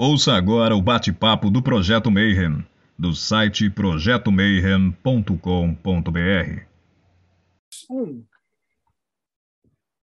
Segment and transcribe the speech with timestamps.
[0.00, 2.64] Ouça agora o bate-papo do Projeto Mayhem,
[2.96, 6.62] do site projetomayhem.com.br.
[7.90, 8.24] Um.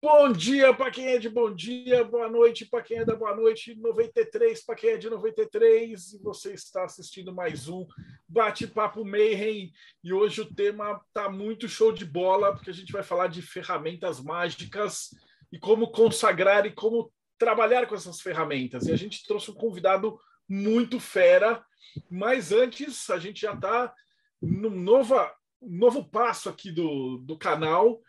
[0.03, 3.33] Bom dia para quem é de bom dia, boa noite para quem é da boa
[3.37, 7.87] noite, 93 para quem é de 93, e você está assistindo mais um
[8.27, 9.71] Bate-Papo Mayhem.
[10.03, 13.41] E hoje o tema tá muito show de bola, porque a gente vai falar de
[13.41, 15.11] ferramentas mágicas
[15.53, 18.87] e como consagrar e como trabalhar com essas ferramentas.
[18.87, 21.63] E a gente trouxe um convidado muito fera,
[22.09, 23.93] mas antes a gente já está
[24.41, 28.01] num nova, novo passo aqui do, do canal,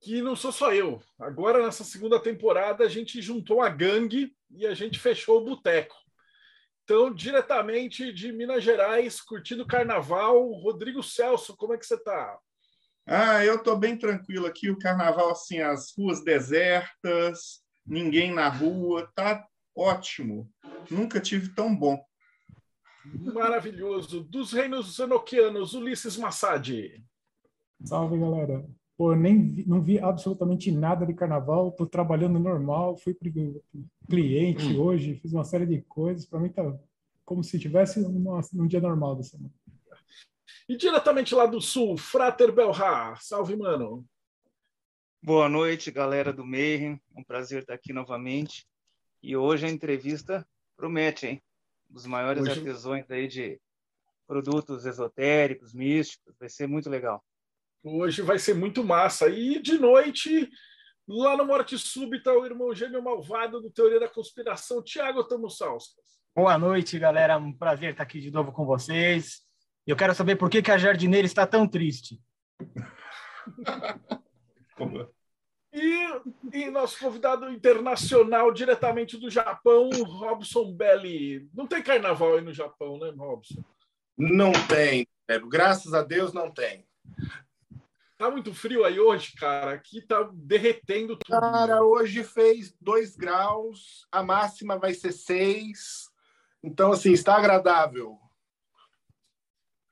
[0.00, 1.00] que não sou só eu.
[1.18, 5.96] Agora, nessa segunda temporada, a gente juntou a gangue e a gente fechou o boteco.
[6.84, 12.38] Então, diretamente de Minas Gerais, curtindo o carnaval, Rodrigo Celso, como é que você está?
[13.06, 14.70] Ah, eu estou bem tranquilo aqui.
[14.70, 20.50] O carnaval, assim, as ruas desertas, ninguém na rua, tá ótimo.
[20.90, 22.02] Nunca tive tão bom.
[23.34, 24.24] Maravilhoso.
[24.24, 27.02] Dos reinos enoquianos, Ulisses Massad.
[27.84, 28.66] Salve, galera.
[28.96, 33.28] Pô, nem vi, não vi absolutamente nada de carnaval, tô trabalhando normal, fui para
[34.08, 34.80] cliente hum.
[34.80, 36.62] hoje, fiz uma série de coisas, para mim tá
[37.24, 39.52] como se tivesse um, um dia normal da semana.
[40.68, 43.16] E diretamente lá do sul, Frater Belra.
[43.20, 44.06] Salve, mano.
[45.26, 47.00] Boa noite, galera do Mayhem.
[47.16, 48.68] É um prazer estar aqui novamente.
[49.22, 51.42] E hoje a entrevista promete, hein?
[51.90, 52.50] Um dos maiores hoje...
[52.58, 53.58] artesões aí de
[54.26, 56.36] produtos esotéricos, místicos.
[56.38, 57.24] Vai ser muito legal.
[57.82, 59.26] Hoje vai ser muito massa.
[59.30, 60.46] E de noite,
[61.08, 66.04] lá no Morte Súbita, o irmão gêmeo malvado do Teoria da Conspiração, Tiago Tamussauskas.
[66.36, 67.38] Boa noite, galera.
[67.38, 69.40] Um prazer estar aqui de novo com vocês.
[69.86, 72.20] Eu quero saber por que, que a jardineira está tão triste.
[75.72, 76.06] E,
[76.52, 81.48] e, nosso convidado internacional, diretamente do Japão, Robson Belli.
[81.52, 83.62] Não tem carnaval aí no Japão, né, Robson?
[84.16, 85.06] Não tem,
[85.48, 86.86] graças a Deus não tem.
[88.16, 89.72] Tá muito frio aí hoje, cara.
[89.72, 91.40] Aqui tá derretendo tudo.
[91.40, 96.08] Cara, hoje fez 2 graus, a máxima vai ser 6.
[96.62, 98.18] Então, assim, está agradável.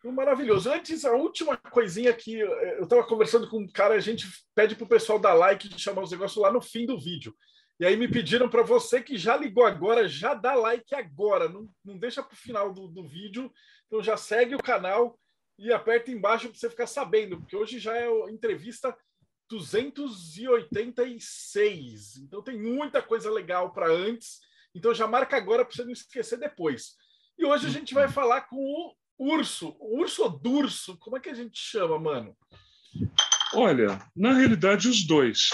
[0.05, 0.71] Maravilhoso.
[0.71, 4.85] Antes, a última coisinha que eu estava conversando com um cara, a gente pede para
[4.85, 7.35] o pessoal dar like e chamar os negócios lá no fim do vídeo.
[7.79, 11.69] E aí me pediram para você que já ligou agora, já dá like agora, não,
[11.85, 13.53] não deixa para o final do, do vídeo.
[13.87, 15.19] Então já segue o canal
[15.59, 18.97] e aperta embaixo para você ficar sabendo, porque hoje já é a entrevista
[19.49, 22.17] 286.
[22.19, 24.41] Então tem muita coisa legal para antes.
[24.75, 26.97] Então já marca agora para você não esquecer depois.
[27.39, 31.29] E hoje a gente vai falar com o Urso, urso ou Durso, como é que
[31.29, 32.37] a gente chama, mano?
[33.55, 35.51] Olha, na realidade, os dois.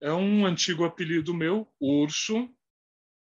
[0.00, 2.48] É um antigo apelido meu, Urso,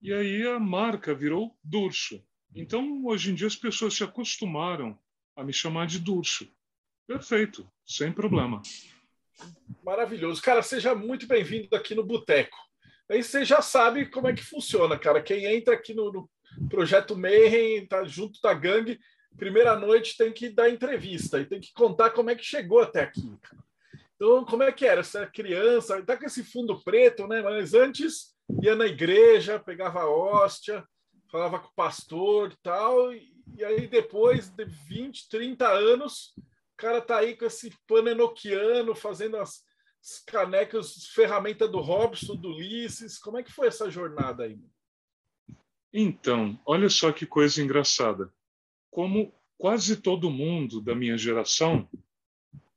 [0.00, 2.24] e aí a marca virou Durso.
[2.54, 4.98] Então, hoje em dia, as pessoas se acostumaram
[5.36, 6.50] a me chamar de Durso.
[7.06, 8.62] Perfeito, sem problema.
[9.84, 10.40] Maravilhoso.
[10.40, 12.56] Cara, seja muito bem-vindo aqui no Boteco.
[13.10, 15.22] Aí você já sabe como é que funciona, cara.
[15.22, 16.30] Quem entra aqui no, no
[16.68, 18.98] Projeto Mayhem, tá junto da gangue.
[19.36, 23.02] Primeira noite tem que dar entrevista e tem que contar como é que chegou até
[23.02, 23.32] aqui.
[24.16, 25.02] Então, como é que era?
[25.14, 27.40] Era criança, tá com esse fundo preto, né?
[27.40, 30.84] Mas antes ia na igreja, pegava a hóstia,
[31.30, 33.14] falava com o pastor e tal.
[33.14, 38.94] E aí depois de 20, 30 anos, o cara tá aí com esse pano enoquiano,
[38.94, 39.62] fazendo as,
[40.02, 43.18] as canecas, ferramenta do Robson, do Ulisses.
[43.18, 44.58] Como é que foi essa jornada aí?
[45.92, 48.32] Então, olha só que coisa engraçada.
[48.90, 51.88] Como quase todo mundo da minha geração,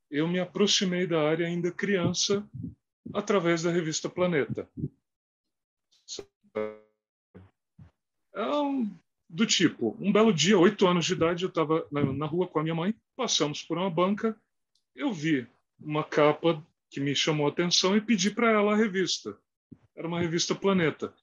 [0.09, 2.47] eu me aproximei da área ainda criança
[3.13, 4.69] através da revista Planeta.
[8.33, 8.91] É um,
[9.29, 12.59] do tipo, um belo dia, oito anos de idade, eu estava na, na rua com
[12.59, 14.35] a minha mãe, passamos por uma banca,
[14.95, 15.47] eu vi
[15.79, 19.37] uma capa que me chamou a atenção e pedi para ela a revista.
[19.95, 21.13] Era uma revista Planeta.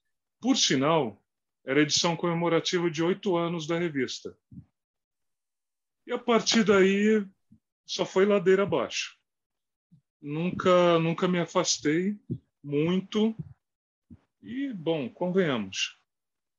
[0.40, 1.19] Por sinal,
[1.64, 4.36] era a edição comemorativa de oito anos da revista.
[6.06, 7.24] E a partir daí
[7.86, 9.16] só foi ladeira abaixo.
[10.20, 12.18] Nunca, nunca me afastei
[12.62, 13.34] muito.
[14.42, 15.98] E, bom, convenhamos.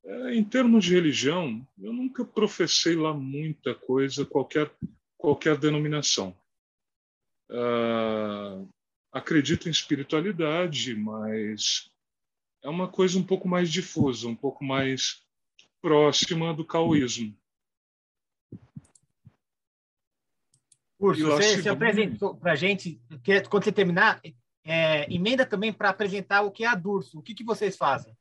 [0.04, 4.72] É, em termos de religião, eu nunca professei lá muita coisa, qualquer,
[5.18, 6.36] qualquer denominação.
[7.50, 8.68] Uh,
[9.12, 11.91] acredito em espiritualidade, mas
[12.64, 15.26] é uma coisa um pouco mais difusa, um pouco mais
[15.82, 17.36] próxima do caoísmo.
[21.00, 23.02] Curso, você se apresentou para a gente,
[23.50, 24.22] quando você terminar,
[24.64, 27.18] é, emenda também para apresentar o que é a Durso.
[27.18, 28.16] O que, que vocês fazem?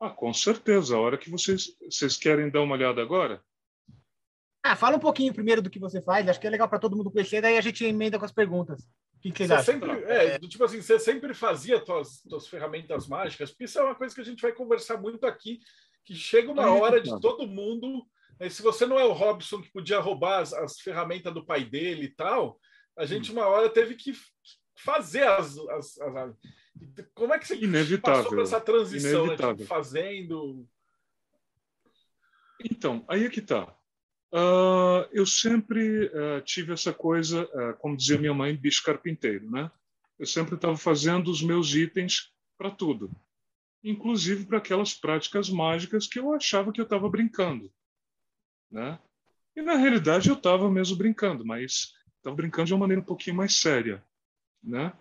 [0.00, 0.94] Ah, com certeza.
[0.94, 3.42] A hora que vocês, vocês querem dar uma olhada agora?
[4.62, 6.28] Ah, fala um pouquinho primeiro do que você faz.
[6.28, 8.86] Acho que é legal para todo mundo conhecer, daí a gente emenda com as perguntas.
[9.20, 9.64] Que, que Você acham?
[9.64, 13.94] sempre, é, tipo assim, você sempre fazia tuas, tuas ferramentas mágicas, porque isso é uma
[13.94, 15.58] coisa que a gente vai conversar muito aqui,
[16.04, 18.06] que chega uma é, hora de todo mundo.
[18.38, 21.64] né, se você não é o Robson que podia roubar as, as ferramentas do pai
[21.64, 22.60] dele e tal,
[22.96, 23.06] a Hum.
[23.06, 24.12] gente uma hora teve que
[24.76, 25.58] fazer as.
[25.58, 26.36] as- as-
[27.14, 28.22] como é que você Inevitável.
[28.22, 29.36] passou por essa transição, né?
[29.36, 30.64] Tipo, fazendo.
[32.64, 33.76] Então, aí é que tá.
[34.32, 39.70] Ah, eu sempre ah, tive essa coisa, ah, como dizia minha mãe, bicho carpinteiro, né?
[40.18, 43.10] Eu sempre estava fazendo os meus itens para tudo,
[43.82, 47.72] inclusive para aquelas práticas mágicas que eu achava que eu estava brincando,
[48.70, 48.98] né?
[49.56, 53.36] E na realidade eu estava mesmo brincando, mas estava brincando de uma maneira um pouquinho
[53.36, 54.04] mais séria,
[54.62, 54.92] né?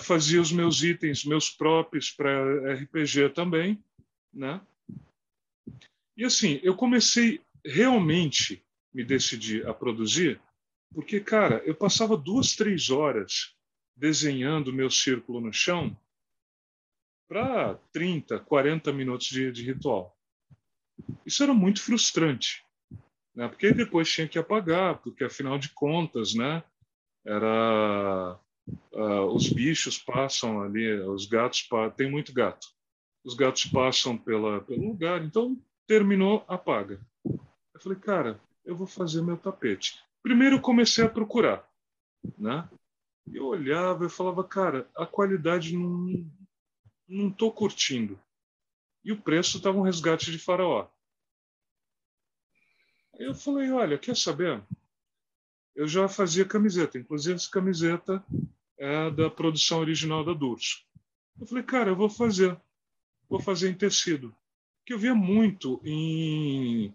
[0.00, 3.82] Fazia os meus itens, meus próprios para RPG também,
[4.32, 4.60] né?
[6.16, 10.40] E assim, eu comecei realmente me decidir a produzir,
[10.92, 13.54] porque, cara, eu passava duas, três horas
[13.94, 15.96] desenhando meu círculo no chão
[17.28, 20.16] para 30, 40 minutos de, de ritual.
[21.24, 22.64] Isso era muito frustrante,
[23.34, 23.46] né?
[23.46, 26.64] porque depois tinha que apagar, porque afinal de contas, né,
[27.24, 28.38] era
[28.94, 32.66] ah, os bichos passam ali, os gatos tem muito gato,
[33.24, 37.00] os gatos passam pela, pelo lugar, então terminou, apaga.
[37.80, 40.04] Eu falei, cara, eu vou fazer meu tapete.
[40.22, 41.66] Primeiro eu comecei a procurar,
[42.36, 42.68] né?
[43.32, 46.30] Eu olhava e falava, cara, a qualidade não
[47.08, 48.20] não tô curtindo.
[49.02, 50.88] E o preço estava um resgate de faraó.
[53.14, 54.62] Eu falei, olha, quer saber?
[55.74, 58.22] Eu já fazia camiseta, inclusive essa camiseta
[58.76, 60.84] é da produção original da Durso.
[61.40, 62.60] Eu falei, cara, eu vou fazer.
[63.26, 64.36] Vou fazer em tecido.
[64.84, 66.94] Que eu via muito em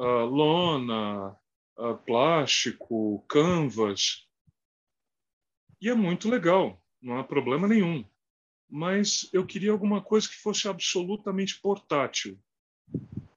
[0.00, 1.36] ah, lona,
[1.76, 4.26] ah, plástico, canvas.
[5.78, 8.02] E é muito legal, não há problema nenhum.
[8.66, 12.38] Mas eu queria alguma coisa que fosse absolutamente portátil.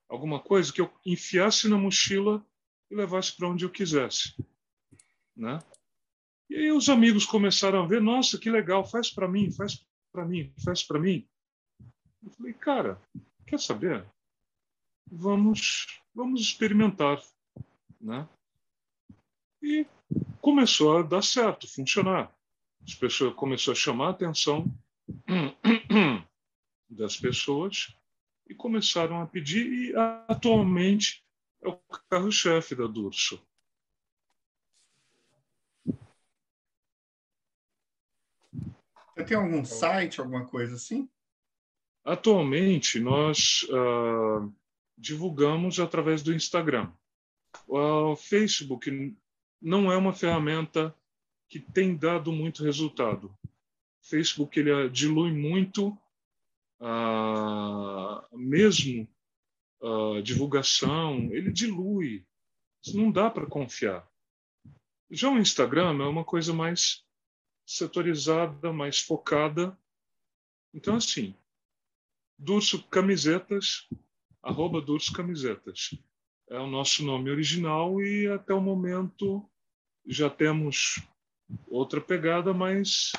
[0.07, 2.45] Alguma coisa que eu enfiasse na mochila
[2.89, 4.33] e levasse para onde eu quisesse.
[5.36, 5.60] Né?
[6.50, 10.25] E aí os amigos começaram a ver, nossa, que legal, faz para mim, faz para
[10.25, 11.27] mim, faz para mim.
[12.24, 13.01] Eu falei, cara,
[13.45, 14.06] quer saber?
[15.12, 17.21] Vamos, vamos experimentar,
[18.00, 18.27] né?
[19.62, 19.86] E
[20.42, 22.33] começou a dar certo, funcionar.
[22.86, 24.65] As pessoas começou a chamar a atenção
[26.89, 27.95] das pessoas
[28.48, 29.94] e começaram a pedir e
[30.27, 31.25] atualmente
[31.62, 31.77] é o
[32.10, 33.42] carro-chefe da Durso.
[39.25, 41.10] Tem algum site, alguma coisa assim?
[42.04, 44.50] Atualmente, nós ah,
[44.97, 46.91] divulgamos através do Instagram.
[47.67, 49.15] O Facebook
[49.61, 50.95] não é uma ferramenta
[51.47, 53.27] que tem dado muito resultado.
[53.43, 55.97] O Facebook ele ah, dilui muito
[56.79, 59.07] a mesmo
[59.81, 62.25] a divulgação, ele dilui.
[62.93, 64.05] Não dá para confiar.
[65.09, 67.05] Já o Instagram é uma coisa mais
[67.65, 69.77] setorizada, mais focada.
[70.73, 71.35] Então, assim,
[72.37, 73.87] Durso Camisetas,
[74.43, 75.97] arroba Durso Camisetas.
[76.50, 79.50] É o nosso nome original e até o momento
[80.05, 81.01] já temos
[81.67, 83.13] outra pegada, mas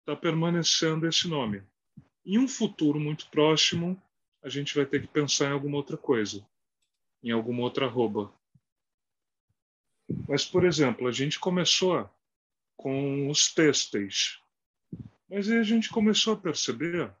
[0.00, 1.62] está permanecendo esse nome.
[2.24, 4.00] Em um futuro muito próximo,
[4.42, 6.44] a gente vai ter que pensar em alguma outra coisa,
[7.22, 8.32] em alguma outra arroba.
[10.26, 12.08] Mas, por exemplo, a gente começou
[12.76, 14.40] com os têxteis,
[15.28, 17.14] mas aí a gente começou a perceber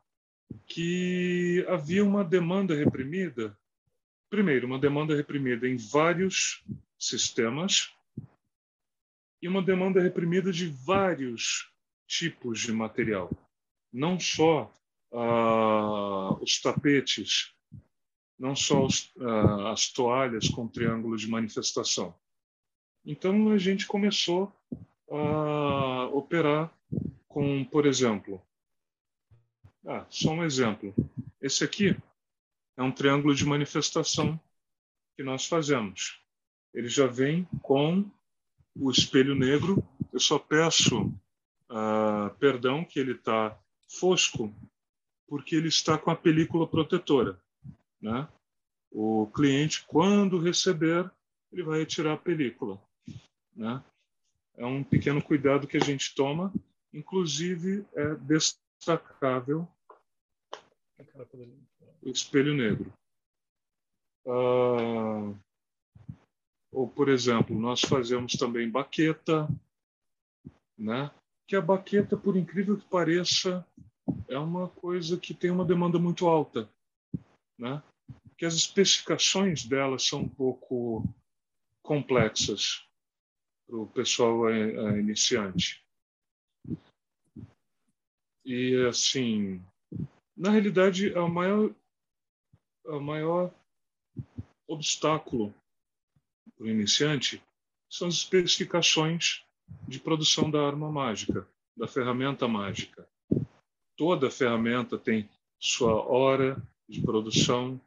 [0.66, 3.56] que havia uma demanda reprimida.
[4.30, 6.64] Primeiro, uma demanda reprimida em vários
[6.98, 7.92] sistemas
[9.40, 11.70] e uma demanda reprimida de vários
[12.06, 13.30] tipos de material.
[13.92, 14.72] Não só
[15.12, 17.52] ah, os tapetes,
[18.38, 22.14] não só os, ah, as toalhas com triângulo de manifestação.
[23.04, 24.52] Então, a gente começou
[25.10, 26.72] a operar
[27.28, 28.42] com, por exemplo,
[29.86, 30.94] ah, só um exemplo.
[31.40, 31.96] Esse aqui
[32.76, 34.40] é um triângulo de manifestação
[35.14, 36.20] que nós fazemos.
[36.72, 38.10] Ele já vem com
[38.74, 39.86] o espelho negro.
[40.12, 41.12] Eu só peço
[41.68, 43.58] ah, perdão que ele está
[44.00, 44.54] fosco,
[45.28, 47.38] porque ele está com a película protetora.
[48.00, 48.26] Né?
[48.90, 51.10] O cliente, quando receber,
[51.52, 52.82] ele vai retirar a película.
[53.54, 53.82] Né?
[54.56, 56.52] É um pequeno cuidado que a gente toma,
[56.92, 59.68] inclusive é destacável
[62.02, 62.92] o espelho negro.
[64.26, 65.34] Ah,
[66.72, 69.48] ou, por exemplo, nós fazemos também baqueta,
[70.76, 71.10] né?
[71.46, 73.66] que a baqueta, por incrível que pareça,
[74.28, 76.68] é uma coisa que tem uma demanda muito alta.
[77.58, 77.82] Né?
[78.36, 81.04] Que as especificações dela são um pouco
[81.82, 82.86] complexas
[83.66, 84.50] para o pessoal
[84.98, 85.84] iniciante.
[88.44, 89.64] E, assim,
[90.36, 91.74] na realidade, a maior,
[92.86, 93.54] a maior
[94.66, 95.54] obstáculo
[96.56, 97.42] para o iniciante
[97.88, 99.44] são as especificações
[99.86, 103.08] de produção da arma mágica, da ferramenta mágica.
[103.96, 107.80] Toda ferramenta tem sua hora de produção,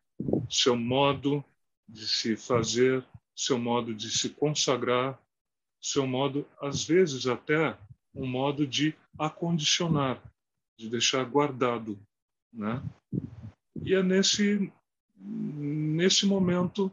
[0.49, 1.43] seu modo
[1.87, 5.21] de se fazer, seu modo de se consagrar,
[5.81, 7.77] seu modo, às vezes até
[8.15, 10.21] um modo de acondicionar,
[10.77, 11.99] de deixar guardado,
[12.57, 12.81] né?
[13.81, 14.71] E é nesse
[15.19, 16.91] nesse momento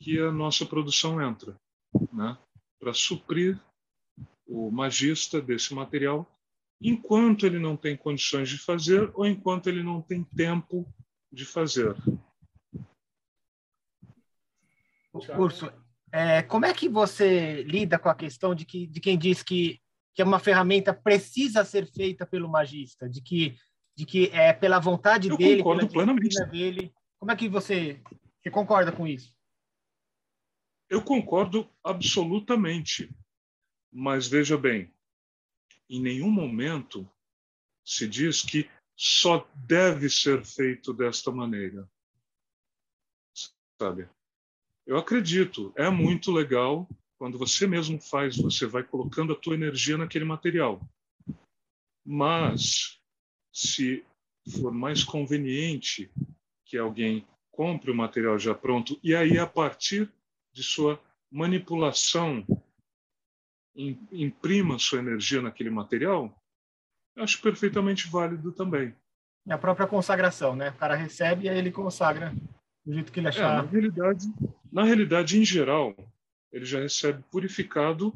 [0.00, 1.56] que a nossa produção entra,
[2.12, 2.36] né?
[2.78, 3.60] Para suprir
[4.46, 6.26] o magista desse material
[6.80, 10.86] enquanto ele não tem condições de fazer ou enquanto ele não tem tempo
[11.30, 11.94] de fazer.
[15.36, 15.70] Curso,
[16.12, 19.80] é, como é que você lida com a questão de, que, de quem diz que,
[20.14, 23.56] que uma ferramenta precisa ser feita pelo magista, de que,
[24.00, 26.44] de que é pela vontade Eu dele, concordo pela plenamente.
[26.46, 26.94] dele?
[27.18, 28.02] Como é que você,
[28.40, 29.36] você concorda com isso?
[30.88, 33.14] Eu concordo absolutamente.
[33.92, 34.90] Mas veja bem,
[35.88, 37.06] em nenhum momento
[37.84, 41.86] se diz que só deve ser feito desta maneira.
[43.78, 44.08] Sabe?
[44.86, 46.88] Eu acredito, é muito legal
[47.18, 50.80] quando você mesmo faz, você vai colocando a tua energia naquele material.
[52.02, 52.99] Mas
[53.52, 54.04] se
[54.60, 56.10] for mais conveniente
[56.64, 60.10] que alguém compre o material já pronto e aí a partir
[60.52, 62.44] de sua manipulação
[64.10, 66.34] imprima sua energia naquele material,
[67.16, 68.94] acho perfeitamente válido também.
[69.48, 70.70] É a própria consagração, né?
[70.70, 72.34] O cara recebe e aí ele consagra
[72.84, 73.58] do jeito que ele achar.
[73.58, 74.26] É, na realidade,
[74.72, 75.94] na realidade, em geral,
[76.52, 78.12] ele já recebe purificado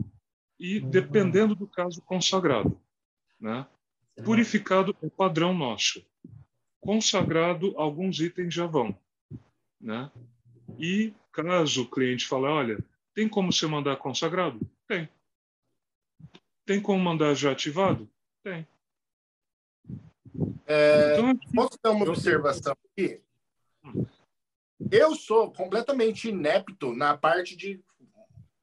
[0.58, 0.90] e, uhum.
[0.90, 2.78] dependendo do caso, consagrado.
[3.40, 3.66] Né?
[4.22, 6.04] Purificado é padrão nosso.
[6.80, 8.96] Consagrado, alguns itens já vão.
[9.80, 10.10] Né?
[10.78, 12.78] E caso o cliente fale, olha,
[13.14, 14.60] tem como você mandar consagrado?
[14.86, 15.08] Tem.
[16.64, 18.08] Tem como mandar já ativado?
[18.42, 18.66] Tem.
[20.66, 23.20] É, então, posso dar uma observação aqui?
[24.90, 27.82] Eu sou completamente inepto na parte de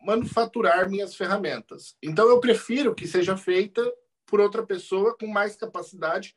[0.01, 1.95] manufaturar minhas ferramentas.
[2.01, 3.81] Então, eu prefiro que seja feita
[4.31, 6.33] por outra pessoa com mais capacidade,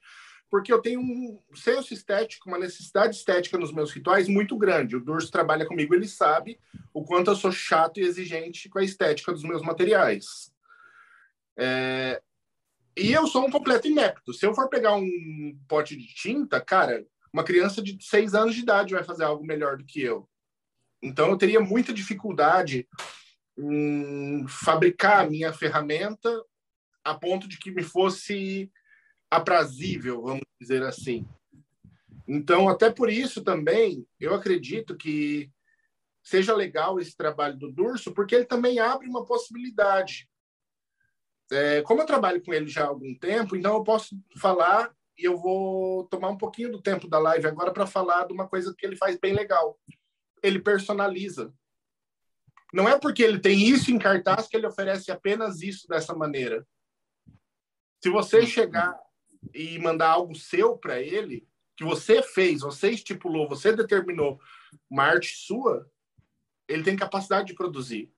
[0.51, 4.97] porque eu tenho um senso estético, uma necessidade estética nos meus rituais muito grande.
[4.97, 6.61] O Durso trabalha comigo, ele sabe
[6.93, 10.53] o quanto eu sou chato e exigente com a estética dos meus materiais.
[11.57, 12.21] É...
[12.97, 14.33] E eu sou um completo inepto.
[14.33, 18.61] Se eu for pegar um pote de tinta, cara, uma criança de seis anos de
[18.61, 20.29] idade vai fazer algo melhor do que eu.
[21.03, 22.89] Então, eu teria muita dificuldade
[23.59, 26.31] em fabricar a minha ferramenta
[27.05, 28.71] a ponto de que me fosse
[29.31, 31.27] aprazível, vamos dizer assim.
[32.27, 35.51] Então, até por isso também, eu acredito que
[36.23, 40.27] seja legal esse trabalho do Durso, porque ele também abre uma possibilidade
[41.53, 45.25] é, como eu trabalho com ele já há algum tempo, então eu posso falar e
[45.25, 48.75] eu vou tomar um pouquinho do tempo da live agora para falar de uma coisa
[48.77, 49.79] que ele faz bem legal.
[50.43, 51.53] Ele personaliza.
[52.73, 56.67] Não é porque ele tem isso em cartaz que ele oferece apenas isso dessa maneira.
[58.05, 58.47] Se você uhum.
[58.47, 59.01] chegar
[59.55, 64.39] e mandar algo seu para ele, que você fez, você estipulou, você determinou
[64.91, 65.91] uma arte sua,
[66.69, 68.13] ele tem capacidade de produzir.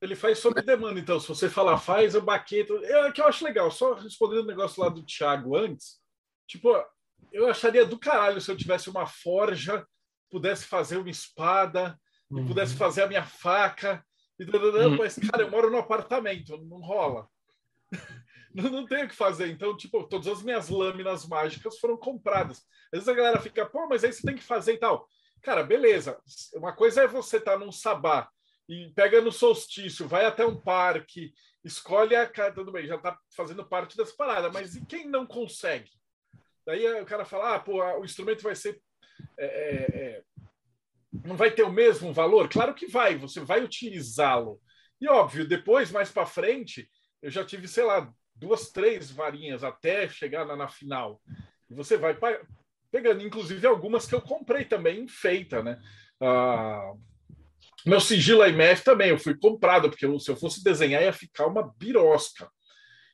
[0.00, 1.20] Ele faz sob demanda, então.
[1.20, 2.74] Se você falar, faz o baqueta.
[2.82, 3.70] É que eu acho legal.
[3.70, 6.00] Só respondendo o negócio lá do Thiago antes.
[6.48, 6.74] Tipo,
[7.30, 9.86] eu acharia do caralho se eu tivesse uma forja,
[10.28, 11.96] pudesse fazer uma espada,
[12.28, 12.42] uhum.
[12.42, 14.04] e pudesse fazer a minha faca.
[14.40, 14.96] E, uhum.
[14.96, 17.28] Mas, cara, eu moro no apartamento, não rola.
[18.54, 19.48] não, não tenho o que fazer.
[19.48, 22.58] Então, tipo, todas as minhas lâminas mágicas foram compradas.
[22.92, 25.08] Às vezes a galera fica, pô, mas aí você tem que fazer e tal.
[25.42, 26.18] Cara, beleza.
[26.54, 28.28] Uma coisa é você estar tá num sabá
[28.68, 31.32] e pega no solstício, vai até um parque,
[31.64, 35.26] escolhe a cara, tudo bem, já está fazendo parte dessa parada, mas e quem não
[35.26, 35.90] consegue?
[36.66, 38.78] Daí o cara fala, ah, pô, o instrumento vai ser.
[39.38, 40.22] É, é, é,
[41.24, 42.46] não vai ter o mesmo valor?
[42.48, 44.60] Claro que vai, você vai utilizá-lo.
[45.00, 46.90] E óbvio, depois, mais para frente,
[47.22, 51.20] eu já tive, sei lá, duas, três varinhas até chegar na, na final.
[51.70, 52.16] Você vai
[52.90, 55.80] pegando, inclusive algumas que eu comprei também feita, né?
[56.20, 56.94] Ah,
[57.84, 61.74] meu sigilo IMF também, eu fui comprado, porque se eu fosse desenhar ia ficar uma
[61.76, 62.50] birosca.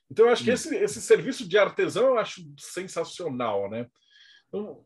[0.09, 0.53] Então, eu acho que hum.
[0.53, 3.87] esse, esse serviço de artesão eu acho sensacional, né?
[4.47, 4.85] Então,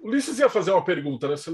[0.00, 1.36] Ulisses ia fazer uma pergunta, né?
[1.36, 1.50] Você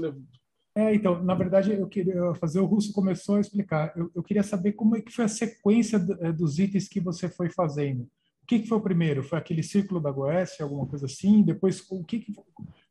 [0.75, 3.93] é, então, na verdade, eu queria fazer, o Russo começou a explicar.
[3.95, 7.29] Eu, eu queria saber como é que foi a sequência eh, dos itens que você
[7.29, 8.01] foi fazendo.
[8.03, 9.23] O que, que foi o primeiro?
[9.23, 11.41] Foi aquele círculo da Goécia, alguma coisa assim?
[11.41, 12.33] Depois, o que, que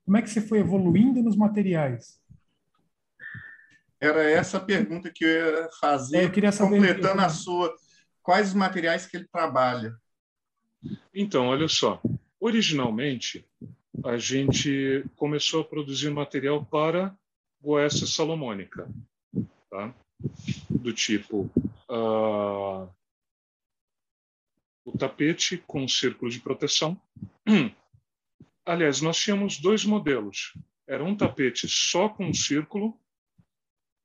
[0.05, 2.19] como é que você foi evoluindo nos materiais?
[4.00, 7.75] Era essa a pergunta que eu ia fazer, é, eu queria saber completando a sua.
[8.23, 9.95] Quais os materiais que ele trabalha?
[11.14, 12.00] Então, olha só.
[12.41, 13.47] Originalmente,
[14.03, 17.14] a gente começou a produzir material para
[17.64, 18.87] Goécia salomônica,
[19.71, 19.94] tá?
[20.68, 21.50] do tipo
[21.88, 22.87] uh,
[24.85, 27.00] o tapete com círculo de proteção.
[28.66, 30.52] Aliás, nós tínhamos dois modelos.
[30.87, 32.99] Era um tapete só com um círculo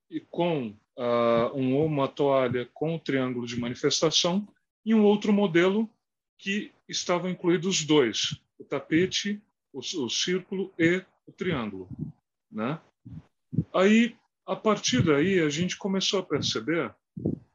[0.10, 4.48] e com uh, um, uma toalha com o triângulo de manifestação
[4.86, 5.90] e um outro modelo
[6.38, 9.42] que estavam incluídos os dois, o tapete,
[9.74, 11.90] o, o círculo e o triângulo.
[12.50, 12.80] Né?
[13.74, 14.16] Aí,
[14.46, 16.94] a partir daí, a gente começou a perceber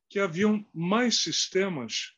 [0.09, 2.15] que haviam mais sistemas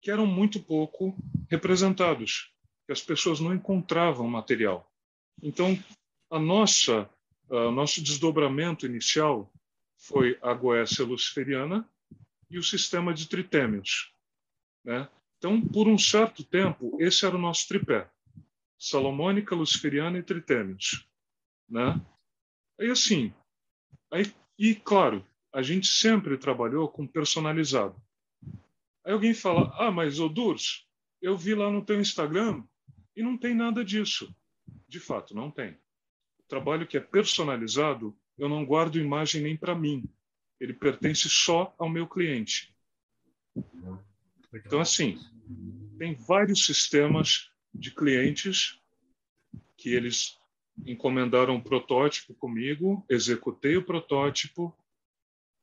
[0.00, 1.16] que eram muito pouco
[1.48, 2.52] representados,
[2.86, 4.92] que as pessoas não encontravam material.
[5.40, 5.78] Então,
[6.28, 7.08] a nossa,
[7.48, 9.52] o nosso desdobramento inicial
[9.96, 11.88] foi a Goécia luciferiana
[12.50, 14.12] e o sistema de tritêmios.
[14.84, 15.08] Né?
[15.38, 18.10] Então, por um certo tempo, esse era o nosso tripé:
[18.78, 21.08] Salomônica, Luciferiana e Tritêmios.
[21.68, 22.00] Né?
[22.80, 23.32] Aí, assim,
[24.10, 28.00] aí, e claro, a gente sempre trabalhou com personalizado.
[29.04, 30.86] Aí alguém fala: Ah, mas Odurs,
[31.20, 32.64] eu vi lá no teu Instagram
[33.16, 34.34] e não tem nada disso.
[34.88, 35.72] De fato, não tem.
[36.38, 40.04] O trabalho que é personalizado, eu não guardo imagem nem para mim.
[40.60, 42.74] Ele pertence só ao meu cliente.
[44.54, 45.18] Então, assim,
[45.98, 48.80] tem vários sistemas de clientes
[49.76, 50.38] que eles
[50.84, 54.74] encomendaram um protótipo comigo, executei o protótipo.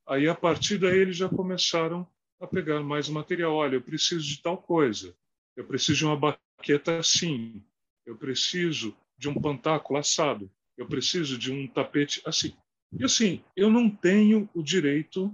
[0.07, 2.07] Aí, a partir daí, eles já começaram
[2.39, 3.53] a pegar mais material.
[3.53, 5.15] Olha, eu preciso de tal coisa.
[5.55, 7.63] Eu preciso de uma baqueta assim.
[8.05, 10.49] Eu preciso de um pantáculo assado.
[10.77, 12.55] Eu preciso de um tapete assim.
[12.91, 15.33] E assim, eu não tenho o direito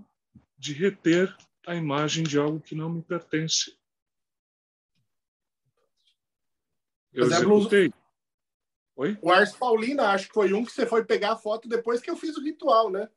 [0.57, 1.35] de reter
[1.65, 3.77] a imagem de algo que não me pertence.
[7.13, 7.93] Eu executei.
[8.95, 9.17] Oi?
[9.21, 12.09] O Ars Paulina, acho que foi um que você foi pegar a foto depois que
[12.09, 13.09] eu fiz o ritual, né?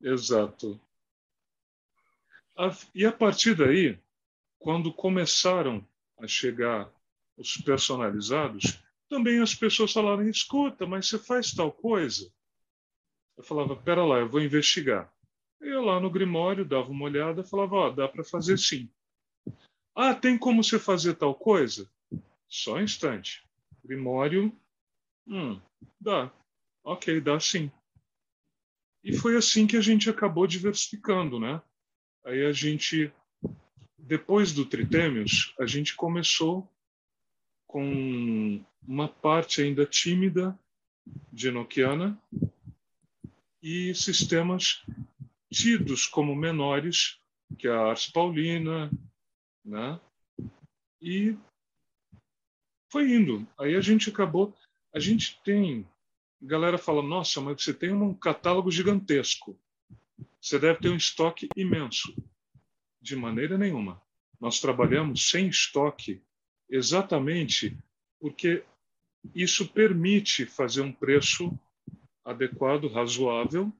[0.00, 0.80] Exato.
[2.94, 3.98] E a partir daí,
[4.58, 5.86] quando começaram
[6.18, 6.90] a chegar
[7.36, 12.32] os personalizados, também as pessoas falaram: escuta, mas você faz tal coisa?
[13.36, 15.12] Eu falava: pera lá, eu vou investigar.
[15.60, 18.90] Eu lá no Grimório dava uma olhada, falava: ó, oh, dá para fazer sim.
[19.94, 21.90] Ah, tem como você fazer tal coisa?
[22.52, 23.42] Só um instante.
[23.82, 24.54] Grimório.
[25.26, 25.58] Hum,
[25.98, 26.30] dá.
[26.84, 27.72] Ok, dá sim.
[29.02, 31.62] E foi assim que a gente acabou diversificando, né?
[32.26, 33.10] Aí a gente,
[33.96, 36.70] depois do Tritêmios, a gente começou
[37.66, 40.56] com uma parte ainda tímida
[41.32, 42.20] de Enochiana
[43.62, 44.84] e sistemas
[45.50, 47.18] tidos como menores,
[47.58, 48.90] que é a Ars Paulina,
[49.64, 49.98] né?
[51.00, 51.34] E
[52.92, 53.48] foi indo.
[53.58, 54.54] Aí a gente acabou.
[54.94, 55.88] A gente tem.
[56.42, 59.58] A galera fala: nossa, mas você tem um catálogo gigantesco.
[60.38, 62.14] Você deve ter um estoque imenso.
[63.00, 64.00] De maneira nenhuma.
[64.38, 66.20] Nós trabalhamos sem estoque
[66.68, 67.76] exatamente
[68.20, 68.64] porque
[69.34, 71.58] isso permite fazer um preço
[72.24, 73.72] adequado, razoável,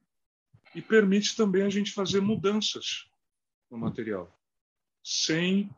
[0.75, 3.09] e permite também a gente fazer mudanças
[3.70, 4.29] no material,
[5.03, 5.70] sem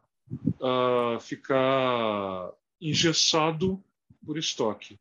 [0.61, 2.53] uh, ficar
[2.85, 3.83] engessado
[4.25, 5.01] por estoque.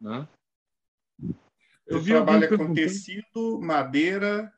[0.00, 0.26] Né?
[1.86, 4.52] Eu vi trabalha com tecido, madeira,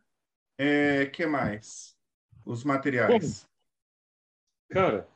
[0.56, 1.96] é, que mais?
[2.44, 3.48] Os materiais.
[4.70, 5.08] Cara,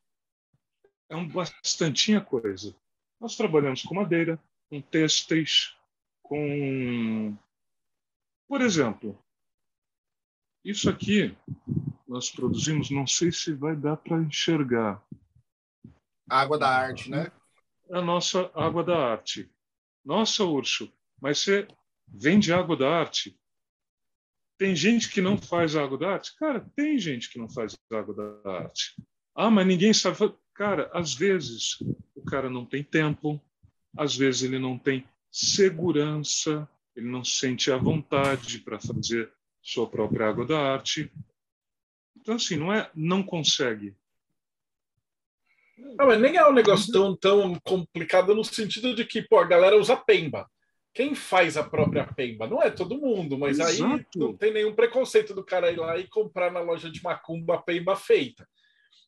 [1.09, 2.75] é um bastantinha coisa.
[3.21, 5.77] Nós trabalhamos com madeira, com têxteis,
[6.23, 7.37] com...
[8.49, 9.17] Por exemplo,
[10.65, 11.37] isso aqui
[12.07, 15.03] nós produzimos, não sei se vai dar para enxergar.
[16.29, 17.31] Água da arte, né?
[17.91, 19.51] A nossa água da arte.
[20.05, 21.67] Nossa, Urso, mas você
[22.09, 23.39] vende água da arte?
[24.59, 26.37] Tem gente que não faz água da arte?
[26.37, 28.95] Cara, tem gente que não faz água da arte.
[29.35, 30.35] Ah, mas ninguém sabe.
[30.55, 31.79] Cara, às vezes
[32.15, 33.41] o cara não tem tempo,
[33.97, 39.89] às vezes ele não tem segurança, ele não se sente à vontade para fazer sua
[39.89, 41.11] própria água da arte.
[42.17, 43.97] Então, assim, não é não consegue.
[45.77, 49.45] Não, mas nem é um negócio tão, tão complicado no sentido de que, pô, a
[49.45, 50.49] galera usa pemba.
[50.93, 52.47] Quem faz a própria pemba?
[52.47, 53.97] Não é todo mundo, mas Exato.
[53.97, 57.57] aí não tem nenhum preconceito do cara ir lá e comprar na loja de macumba
[57.57, 58.47] a pemba feita.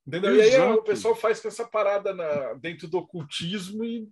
[0.04, 0.34] Entendeu?
[0.34, 0.52] Exato.
[0.52, 4.08] E aí o pessoal faz com essa parada na, dentro do ocultismo e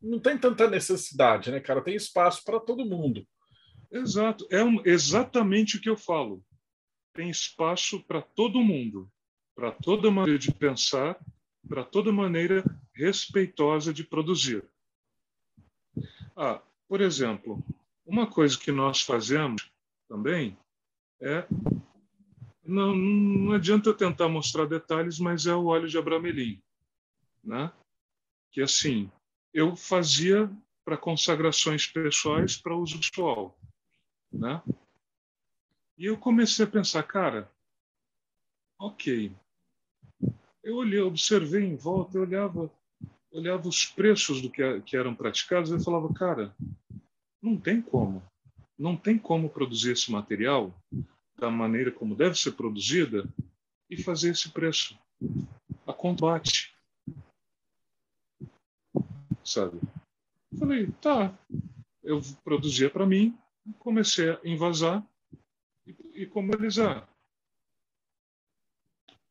[0.00, 1.82] não tem tanta necessidade, né, cara?
[1.82, 3.26] Tem espaço para todo mundo.
[3.90, 4.46] Exato.
[4.50, 6.42] É um, exatamente o que eu falo.
[7.14, 9.10] Tem espaço para todo mundo,
[9.54, 11.18] para toda maneira de pensar,
[11.68, 14.64] para toda maneira respeitosa de produzir.
[16.36, 17.62] Ah, por exemplo,
[18.06, 19.70] uma coisa que nós fazemos
[20.08, 20.56] também
[21.20, 21.46] é
[22.64, 26.62] não, não adianta eu tentar mostrar detalhes, mas é o óleo de abramelin,
[27.42, 27.72] né?
[28.50, 29.10] Que assim,
[29.54, 30.50] eu fazia
[30.84, 33.58] para consagrações pessoais para uso pessoal,
[34.30, 34.62] né?
[35.96, 37.50] E eu comecei a pensar, cara,
[38.78, 39.34] ok.
[40.68, 42.70] Eu olhei, observei em volta, eu olhava,
[43.32, 46.54] olhava os preços do que, que eram praticados, eu falava, cara,
[47.40, 48.22] não tem como,
[48.78, 50.70] não tem como produzir esse material
[51.38, 53.26] da maneira como deve ser produzida
[53.88, 54.94] e fazer esse preço
[55.86, 56.76] a combate,
[59.42, 59.80] sabe?
[60.58, 61.34] Falei, tá,
[62.02, 63.34] eu produzia para mim,
[63.78, 65.02] comecei a invasar
[66.14, 67.08] e, comercializar.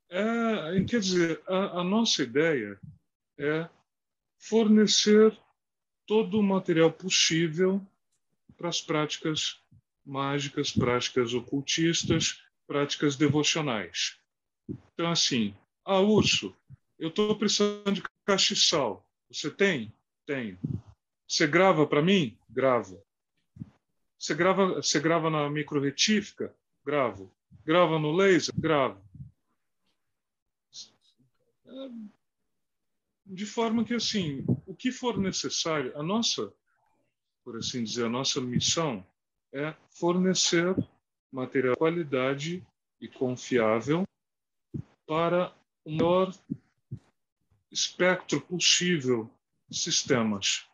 [0.09, 2.79] É, quer dizer, a, a nossa ideia
[3.37, 3.69] é
[4.39, 5.37] fornecer
[6.05, 7.85] todo o material possível
[8.55, 9.61] para as práticas
[10.05, 14.17] mágicas, práticas ocultistas, práticas devocionais.
[14.93, 15.53] Então, assim,
[15.85, 16.55] ah, Urso,
[16.97, 19.05] eu estou precisando de castiçal.
[19.29, 19.93] Você tem?
[20.25, 20.57] Tenho.
[21.27, 22.37] Você grava para mim?
[22.49, 23.01] Gravo.
[24.17, 26.55] Você grava, você grava na micro retífica?
[26.85, 27.31] Gravo.
[27.65, 28.53] Grava no laser?
[28.57, 29.01] Gravo.
[33.25, 36.53] De forma que, assim, o que for necessário, a nossa,
[37.43, 39.06] por assim dizer, a nossa missão
[39.53, 40.75] é fornecer
[41.32, 42.67] material de qualidade
[43.01, 44.03] e confiável
[45.06, 45.53] para
[45.86, 46.34] o maior
[47.71, 49.30] espectro possível
[49.69, 50.67] de sistemas.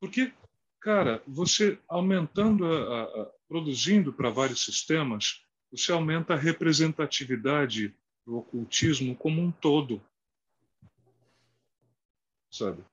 [0.00, 0.32] Porque,
[0.80, 7.94] cara, você aumentando, a, a, produzindo para vários sistemas, você aumenta a representatividade
[8.26, 10.02] do ocultismo como um todo.
[12.50, 12.84] Sabe?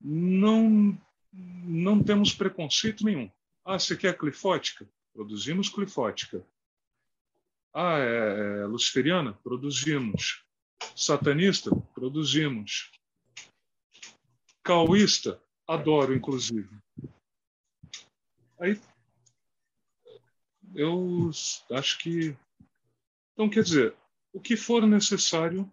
[0.00, 0.98] Não,
[1.32, 3.30] não temos preconceito nenhum.
[3.64, 4.86] Ah, você quer clifótica?
[5.12, 6.44] Produzimos clifótica.
[7.72, 9.32] Ah, é, é luciferiana?
[9.44, 10.44] Produzimos.
[10.96, 11.70] Satanista?
[11.94, 12.90] Produzimos.
[14.62, 15.40] Cauísta?
[15.66, 16.68] Adoro, inclusive.
[18.58, 18.80] Aí,
[20.74, 21.30] eu
[21.70, 22.36] acho que.
[23.32, 23.96] Então, quer dizer,
[24.34, 25.70] o que for necessário,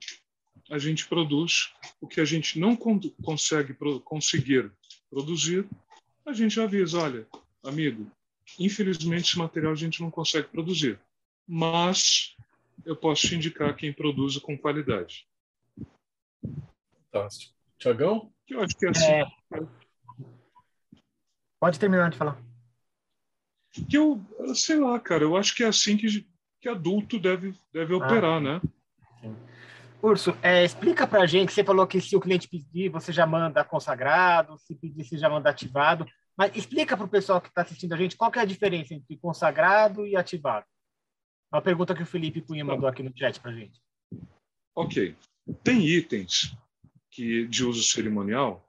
[0.69, 1.73] a gente produz.
[1.99, 4.71] O que a gente não consegue conseguir
[5.09, 5.67] produzir,
[6.25, 7.27] a gente avisa: olha,
[7.63, 8.09] amigo,
[8.59, 10.99] infelizmente esse material a gente não consegue produzir,
[11.47, 12.37] mas
[12.85, 15.27] eu posso te indicar quem produz com qualidade.
[17.11, 17.53] Fantástico.
[17.77, 18.31] Tiagão?
[18.47, 19.11] Eu acho que é assim.
[19.11, 19.25] É...
[21.59, 22.41] Pode terminar de falar.
[23.89, 26.27] Que eu, sei lá, cara, eu acho que é assim que,
[26.61, 27.97] que adulto deve, deve ah.
[27.97, 28.61] operar, né?
[30.01, 33.63] Urso, é, explica pra gente, você falou que se o cliente pedir, você já manda
[33.63, 36.05] consagrado, se pedir, você já manda ativado.
[36.35, 39.17] Mas explica para o pessoal que está assistindo a gente qual é a diferença entre
[39.17, 40.65] consagrado e ativado.
[41.51, 43.79] Uma pergunta que o Felipe Cunha mandou aqui no chat para a gente.
[44.75, 45.15] Ok.
[45.63, 46.55] Tem itens
[47.11, 48.65] que de uso cerimonial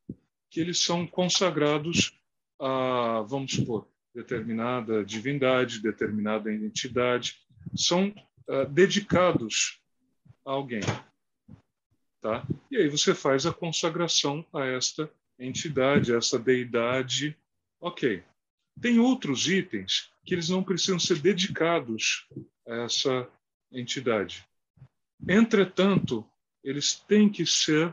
[0.50, 2.12] que eles são consagrados
[2.60, 7.41] a, vamos supor, determinada divindade, determinada entidade,
[7.74, 8.14] são
[8.48, 9.80] uh, dedicados
[10.44, 10.82] a alguém.
[12.20, 12.46] Tá?
[12.70, 17.36] E aí você faz a consagração a esta entidade, a essa deidade
[17.82, 18.22] Ok.
[18.80, 22.28] Tem outros itens que eles não precisam ser dedicados
[22.66, 23.28] a essa
[23.72, 24.46] entidade.
[25.28, 26.24] Entretanto,
[26.62, 27.92] eles têm que ser,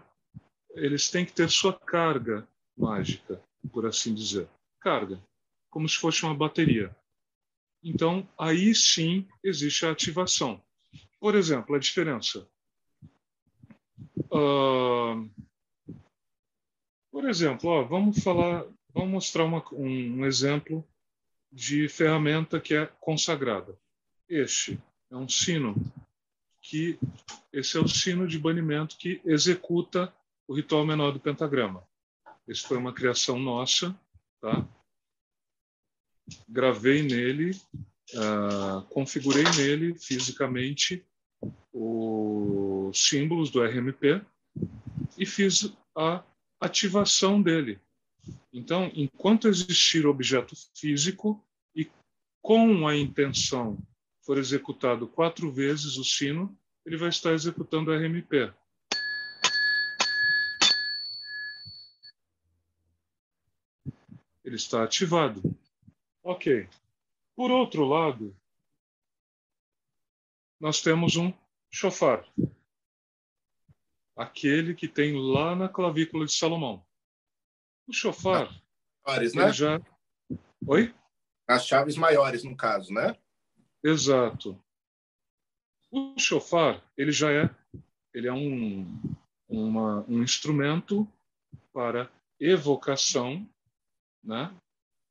[0.76, 4.48] eles têm que ter sua carga mágica, por assim dizer.
[4.80, 5.20] Carga,
[5.72, 6.96] como se fosse uma bateria.
[7.84, 10.62] Então, aí sim existe a ativação.
[11.20, 12.48] Por exemplo, a diferença.
[14.32, 15.30] Uh,
[17.12, 20.86] por exemplo, ó, vamos falar Vamos mostrar uma, um, um exemplo
[21.52, 23.78] de ferramenta que é consagrada.
[24.28, 25.76] Este é um sino
[26.62, 27.00] que
[27.54, 30.14] esse é o sino de banimento que executa
[30.48, 31.88] o ritual menor do pentagrama.
[32.48, 33.98] Esse foi uma criação nossa,
[34.42, 34.68] tá?
[36.48, 37.52] Gravei nele,
[38.14, 41.06] uh, configurei nele fisicamente
[41.74, 44.22] os símbolos do RMP
[45.18, 46.24] e fiz a
[46.60, 47.80] ativação dele.
[48.52, 51.44] Então, enquanto existir objeto físico
[51.76, 51.88] e
[52.42, 53.78] com a intenção
[54.26, 58.52] for executado quatro vezes o sino, ele vai estar executando RMP.
[64.44, 65.42] Ele está ativado.
[66.30, 66.70] Ok.
[67.36, 68.38] Por outro lado,
[70.60, 71.34] nós temos um
[71.72, 72.24] chofar.
[74.16, 76.86] Aquele que tem lá na clavícula de Salomão.
[77.88, 78.48] O chofar.
[79.04, 79.52] Maiores, né?
[79.52, 79.82] Já...
[80.68, 80.94] Oi?
[81.48, 83.18] As chaves maiores, no caso, né?
[83.84, 84.64] Exato.
[85.90, 87.50] O chofar, ele já é,
[88.14, 88.86] ele é um,
[89.48, 91.12] uma, um instrumento
[91.74, 92.08] para
[92.40, 93.50] evocação,
[94.24, 94.56] né?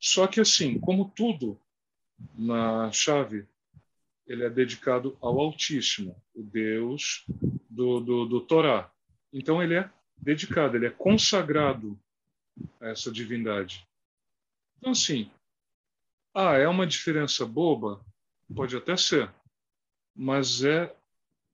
[0.00, 1.60] Só que assim, como tudo
[2.34, 3.46] na chave,
[4.26, 7.24] ele é dedicado ao Altíssimo, o Deus
[7.68, 8.90] do, do, do Torá.
[9.32, 11.98] Então ele é dedicado, ele é consagrado
[12.80, 13.86] a essa divindade.
[14.78, 15.30] Então assim,
[16.34, 18.04] ah, é uma diferença boba?
[18.54, 19.30] Pode até ser
[20.18, 20.92] mas é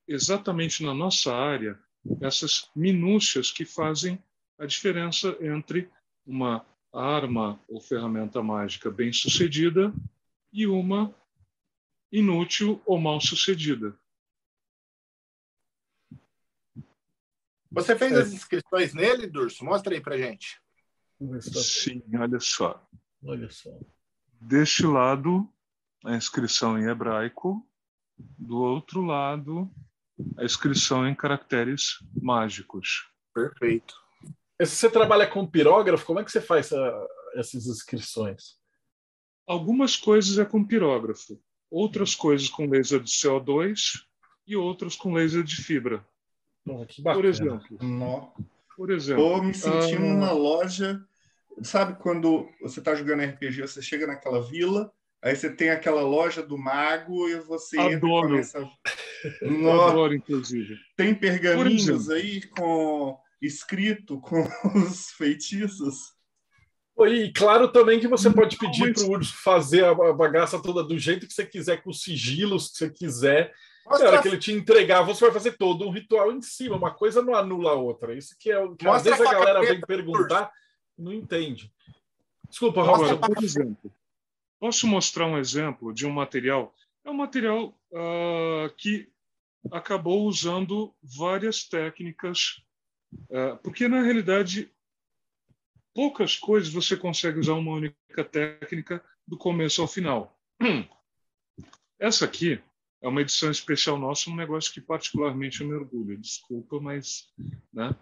[0.09, 1.79] exatamente na nossa área
[2.23, 4.19] essas minúcias que fazem
[4.59, 5.91] a diferença entre
[6.27, 9.93] uma arma ou ferramenta mágica bem sucedida
[10.53, 11.15] e uma
[12.13, 13.99] inútil ou mal sucedida.
[17.73, 18.21] Você fez é.
[18.21, 19.65] as inscrições nele, Durso?
[19.65, 20.61] Mostra aí pra gente.
[21.41, 22.89] Sim, olha só.
[23.25, 23.77] Olha só.
[24.41, 25.53] Deste lado,
[26.05, 27.67] a inscrição em hebraico,
[28.17, 29.69] do outro lado,
[30.39, 33.11] a inscrição em caracteres mágicos.
[33.33, 34.04] Perfeito.
[34.63, 38.57] Se você trabalha com pirógrafo, como é que você faz essa, essas inscrições?
[39.47, 41.41] Algumas coisas é com pirógrafo,
[41.71, 44.03] outras coisas com laser de CO2
[44.47, 46.07] e outras com laser de fibra.
[46.67, 47.79] Oh, Por exemplo.
[47.83, 48.33] No...
[48.77, 49.23] Por exemplo.
[49.23, 51.05] Estou me sentindo numa loja.
[51.63, 54.93] Sabe quando você está jogando RPG, você chega naquela vila
[55.25, 57.95] Aí você tem aquela loja do mago e você Adoro.
[57.97, 58.71] entra e começa...
[59.89, 60.77] Adoro, inclusive.
[60.99, 64.43] Tem pergaminhos aí com escrito com
[64.79, 66.15] os feitiços.
[66.99, 70.97] E claro também que você pode pedir para o Urso fazer a bagaça toda do
[70.97, 73.53] jeito que você quiser, com os sigilos que você quiser.
[73.87, 76.77] Na hora que ele te entregar, você vai fazer todo um ritual em cima.
[76.77, 78.15] Uma coisa não anula a outra.
[78.15, 80.51] Isso que é que às vezes a galera vem perguntar,
[80.97, 81.73] não entende.
[82.49, 83.21] Desculpa, Roberto.
[83.21, 83.93] Por exemplo,
[84.65, 86.75] Posso mostrar um exemplo de um material?
[87.05, 89.07] É um material uh, que
[89.71, 92.63] acabou usando várias técnicas,
[93.63, 94.71] porque na realidade
[95.95, 100.39] poucas coisas você consegue usar uma única técnica do começo ao final.
[101.99, 102.61] Essa aqui
[103.01, 106.19] é uma edição especial nossa, um negócio que particularmente eu me orgulho.
[106.19, 107.33] Desculpa, mas
[107.73, 107.95] né?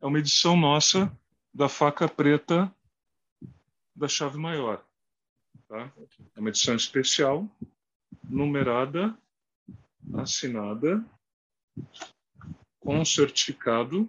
[0.00, 1.10] é uma edição nossa
[1.52, 2.72] da faca preta
[3.94, 4.84] da chave maior.
[5.68, 5.92] Tá?
[6.36, 7.48] É uma edição especial,
[8.22, 9.16] numerada,
[10.14, 11.04] assinada,
[12.78, 14.08] com certificado.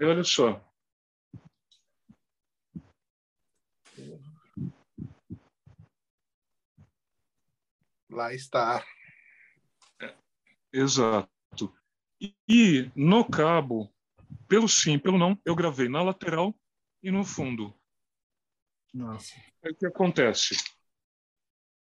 [0.00, 0.58] Aí olha só.
[8.08, 8.82] Lá está.
[10.00, 10.16] É,
[10.72, 11.28] exato.
[12.48, 13.92] E no cabo,
[14.48, 16.58] pelo sim, pelo não, eu gravei na lateral
[17.02, 17.78] e no fundo.
[18.94, 19.34] Nossa.
[19.62, 20.56] Aí o que acontece?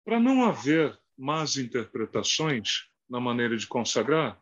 [0.05, 4.39] Para não haver más interpretações na maneira de consagrar,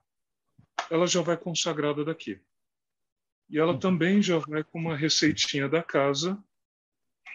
[0.91, 2.45] ela já vai consagrada daqui.
[3.53, 6.43] E ela também já vai com uma receitinha da casa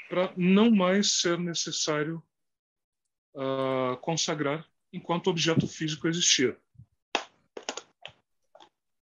[0.10, 2.24] para não mais ser necessário
[3.36, 6.58] uh, consagrar enquanto objeto físico existir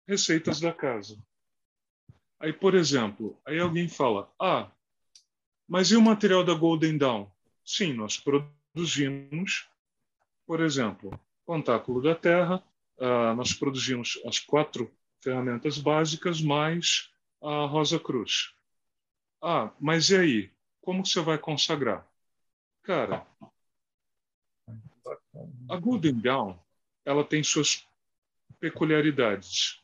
[0.06, 1.18] receitas da casa.
[2.38, 4.70] Aí, por exemplo, aí alguém fala: "Ah,
[5.66, 7.28] mas e o material da Golden Dawn?"
[7.64, 9.68] Sim, nós produzimos,
[10.46, 12.62] por exemplo, Contáculo da Terra,
[12.98, 14.88] uh, nós produzimos as quatro
[15.22, 18.54] ferramentas básicas mais a Rosa Cruz.
[19.40, 20.50] Ah, mas e aí?
[20.80, 22.06] Como você vai consagrar?
[22.82, 23.26] Cara,
[25.68, 26.58] a Golden Dawn,
[27.04, 27.86] ela tem suas
[28.58, 29.80] peculiaridades.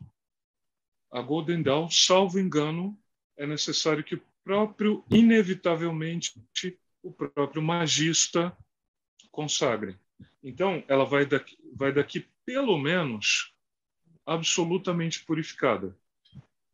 [1.10, 2.98] A Golden Dawn, salvo engano,
[3.36, 6.40] é necessário que próprio, inevitavelmente,
[7.02, 8.56] o próprio magista
[9.30, 9.98] consagre.
[10.42, 13.54] Então, ela vai daqui, vai daqui pelo menos
[14.28, 15.96] absolutamente purificada.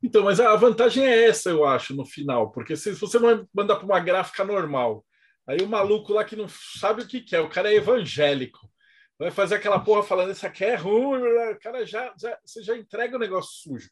[0.03, 3.17] Então, mas a vantagem é essa, eu acho, no final, porque se você
[3.53, 5.05] mandar para uma gráfica normal,
[5.47, 8.69] aí o maluco lá que não sabe o que quer, o cara é evangélico,
[9.17, 12.77] vai fazer aquela porra falando isso aqui é ruim, o cara já, já você já
[12.77, 13.89] entrega o negócio sujo.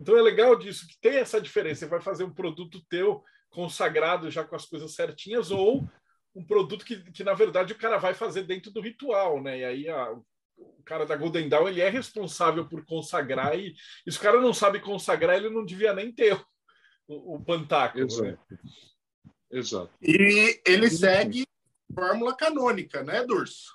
[0.00, 1.80] Então é legal disso que tem essa diferença.
[1.80, 5.88] Você vai fazer um produto teu consagrado já com as coisas certinhas ou
[6.34, 9.60] um produto que, que na verdade o cara vai fazer dentro do ritual, né?
[9.60, 10.14] E aí a,
[10.56, 13.74] o cara da Golden Dawn ele é responsável por consagrar e,
[14.06, 16.34] e se o cara não sabe consagrar ele não devia nem ter
[17.08, 17.98] o, o pantaco.
[17.98, 18.22] Exato.
[18.22, 18.38] Né?
[19.50, 19.90] Exato.
[20.02, 21.46] E ele segue
[21.94, 23.72] fórmula canônica, né, Durso?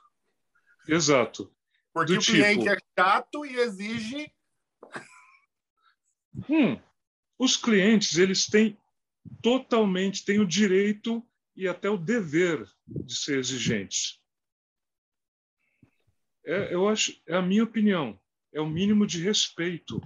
[0.88, 1.54] Exato.
[1.94, 2.72] Porque Do o cliente tipo...
[2.72, 4.32] é chato e exige.
[6.50, 6.80] Hum,
[7.38, 8.78] os clientes eles têm
[9.42, 14.21] totalmente têm o direito e até o dever de ser exigentes.
[16.46, 18.20] É, eu acho, é a minha opinião,
[18.54, 20.02] é o mínimo de respeito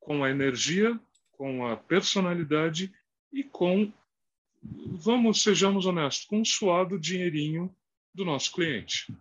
[0.00, 0.98] com a energia,
[1.32, 2.94] com a personalidade
[3.32, 3.92] e com,
[4.62, 7.74] vamos, sejamos honestos, com o suado dinheirinho
[8.14, 9.12] do nosso cliente.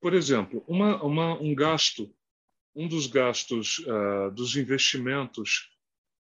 [0.00, 2.12] por exemplo, uma, uma, um gasto,
[2.74, 5.70] um dos gastos uh, dos investimentos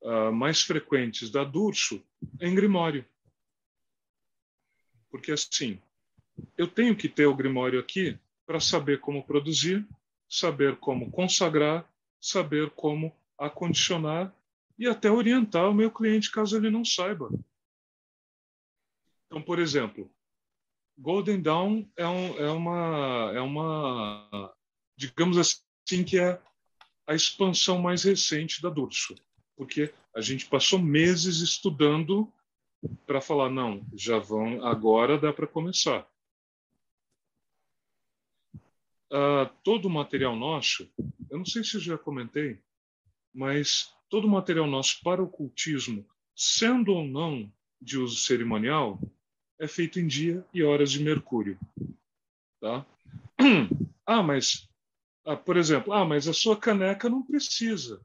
[0.01, 2.03] uh, mais frequentes da Durso
[2.39, 3.05] é em Grimório.
[5.09, 5.79] Porque, assim,
[6.57, 9.87] eu tenho que ter o Grimório aqui para saber como produzir,
[10.29, 14.33] saber como consagrar, saber como acondicionar
[14.77, 17.29] e até orientar o meu cliente caso ele não saiba.
[19.27, 20.11] Então, por exemplo,
[20.97, 24.53] Golden Dawn é, um, é, uma, é uma,
[24.95, 26.41] digamos assim, que é
[27.07, 29.15] a expansão mais recente da Durso
[29.61, 32.27] porque a gente passou meses estudando
[33.05, 36.09] para falar não, já vão agora dá para começar.
[39.11, 40.89] Uh, todo o material nosso,
[41.29, 42.57] eu não sei se já comentei,
[43.33, 48.97] mas todo o material nosso para o cultismo, sendo ou não de uso cerimonial,
[49.59, 51.59] é feito em dia e horas de mercúrio,
[52.59, 52.85] tá?
[54.03, 54.67] Ah, mas,
[55.25, 58.03] ah, por exemplo, ah, mas a sua caneca não precisa.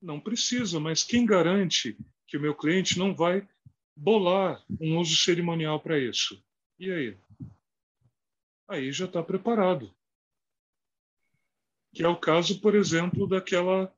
[0.00, 1.96] Não precisa, mas quem garante
[2.28, 3.48] que o meu cliente não vai
[3.96, 6.40] bolar um uso cerimonial para isso?
[6.78, 7.16] E aí?
[8.68, 9.92] Aí já está preparado.
[11.92, 13.92] Que é o caso, por exemplo, daquela,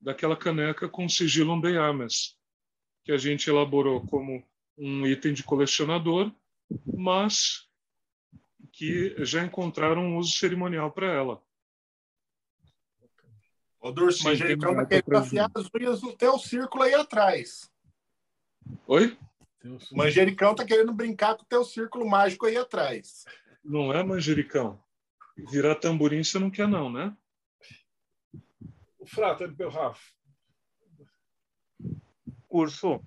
[0.00, 2.36] daquela caneca com sigilo de armas,
[3.04, 4.44] que a gente elaborou como
[4.76, 6.32] um item de colecionador,
[6.86, 7.68] mas
[8.72, 11.42] que já encontraram um uso cerimonial para ela.
[13.80, 17.70] Ô, Durso, manjericão tá querendo afiar as unhas no teu círculo aí atrás.
[18.86, 19.16] Oi?
[19.90, 23.24] O manjericão tá querendo brincar com o teu círculo mágico aí atrás.
[23.64, 24.82] Não é manjericão.
[25.50, 27.16] Virar tamborim você não quer, não, né?
[29.00, 29.98] O Frato, meu Rafa.
[32.50, 33.02] Urso,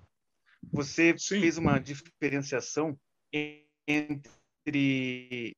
[0.72, 1.40] você Sim.
[1.40, 2.98] fez uma diferenciação
[3.86, 5.56] entre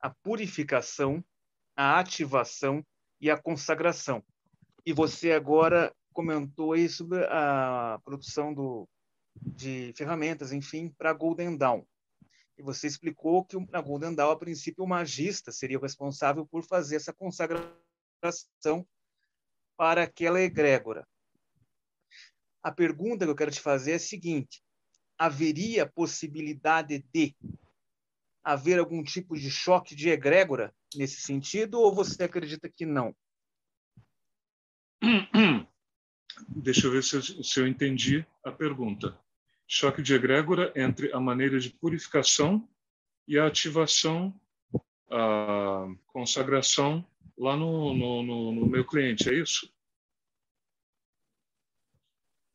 [0.00, 1.24] a purificação,
[1.74, 2.86] a ativação
[3.20, 4.22] e a consagração.
[4.84, 8.88] E você agora comentou aí sobre a produção do,
[9.34, 11.82] de ferramentas, enfim, para Golden Dawn.
[12.56, 16.62] E você explicou que na Golden Dawn, a princípio, o magista seria o responsável por
[16.62, 18.86] fazer essa consagração
[19.76, 21.06] para aquela egrégora.
[22.62, 24.62] A pergunta que eu quero te fazer é a seguinte:
[25.18, 27.36] haveria possibilidade de
[28.42, 33.14] haver algum tipo de choque de egrégora nesse sentido, ou você acredita que não?
[36.48, 39.18] Deixa eu ver se eu, se eu entendi a pergunta.
[39.66, 42.68] Choque de egrégora entre a maneira de purificação
[43.26, 44.38] e a ativação,
[45.10, 47.04] a consagração
[47.38, 49.70] lá no, no, no, no meu cliente, é isso?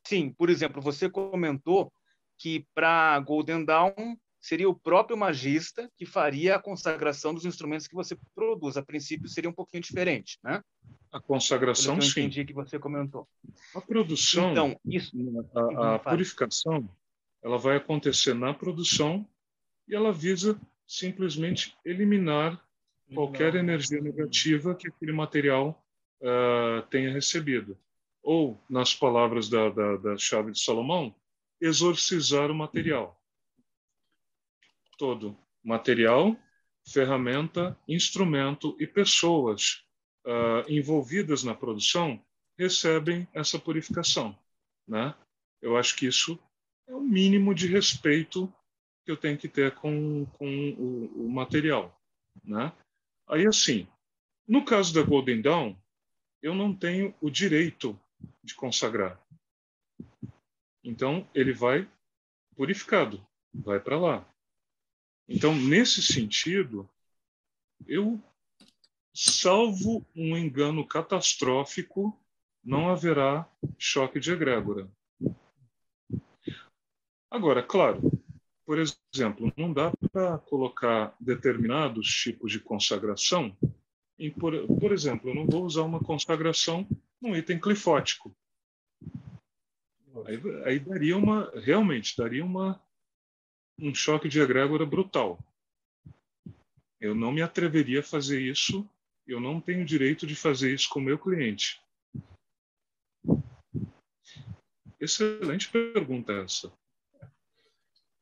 [0.06, 1.92] Sim, por exemplo, você comentou
[2.36, 7.94] que para Golden Dawn seria o próprio magista que faria a consagração dos instrumentos que
[7.94, 8.76] você produz.
[8.76, 10.60] A princípio seria um pouquinho diferente, né?
[11.12, 12.10] A consagração, eu sim.
[12.22, 13.28] entendi que você comentou.
[13.74, 15.12] A produção, então, isso...
[15.54, 16.90] a, a uhum, purificação,
[17.42, 19.26] ela vai acontecer na produção
[19.86, 22.60] e ela visa simplesmente eliminar
[23.14, 25.84] qualquer energia negativa que aquele material
[26.20, 27.78] uh, tenha recebido.
[28.22, 31.14] Ou, nas palavras da, da, da chave de Salomão,
[31.60, 33.22] exorcizar o material
[35.02, 36.36] todo material,
[36.86, 39.84] ferramenta, instrumento e pessoas
[40.24, 42.24] uh, envolvidas na produção
[42.56, 44.38] recebem essa purificação.
[44.86, 45.12] né?
[45.60, 46.38] Eu acho que isso
[46.86, 48.46] é o mínimo de respeito
[49.04, 52.00] que eu tenho que ter com, com o, o material,
[52.44, 52.72] né?
[53.32, 53.88] Aí, assim,
[54.46, 55.74] no caso da Golden Dawn,
[56.42, 57.98] eu não tenho o direito
[58.44, 59.18] de consagrar.
[60.84, 61.90] Então, ele vai
[62.54, 64.28] purificado, vai para lá.
[65.26, 66.86] Então, nesse sentido,
[67.86, 68.22] eu,
[69.14, 72.14] salvo um engano catastrófico,
[72.62, 74.90] não haverá choque de egrégora.
[77.30, 78.02] Agora, claro,
[78.64, 83.56] por exemplo, não dá para colocar determinados tipos de consagração.
[84.18, 86.86] Em, por, por exemplo, eu não vou usar uma consagração
[87.20, 88.34] num item clifótico.
[90.26, 92.80] Aí, aí daria uma, realmente, daria uma,
[93.78, 95.38] um choque de egrégora brutal.
[97.00, 98.88] Eu não me atreveria a fazer isso,
[99.26, 101.82] eu não tenho direito de fazer isso com o meu cliente.
[105.00, 106.72] Excelente pergunta essa.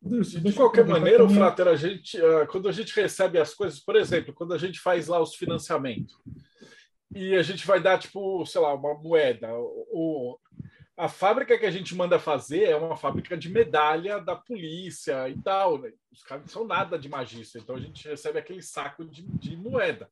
[0.02, 4.32] De qualquer maneira, Frater, a gente, ah, quando a gente recebe as coisas, por exemplo,
[4.32, 6.16] quando a gente faz lá os financiamentos
[7.14, 9.48] e a gente vai dar, tipo, sei lá, uma moeda,
[10.96, 15.36] a fábrica que a gente manda fazer é uma fábrica de medalha da polícia e
[15.42, 15.78] tal.
[15.78, 15.92] Né?
[16.10, 19.56] Os caras não são nada de magista, então a gente recebe aquele saco de, de
[19.56, 20.10] moeda.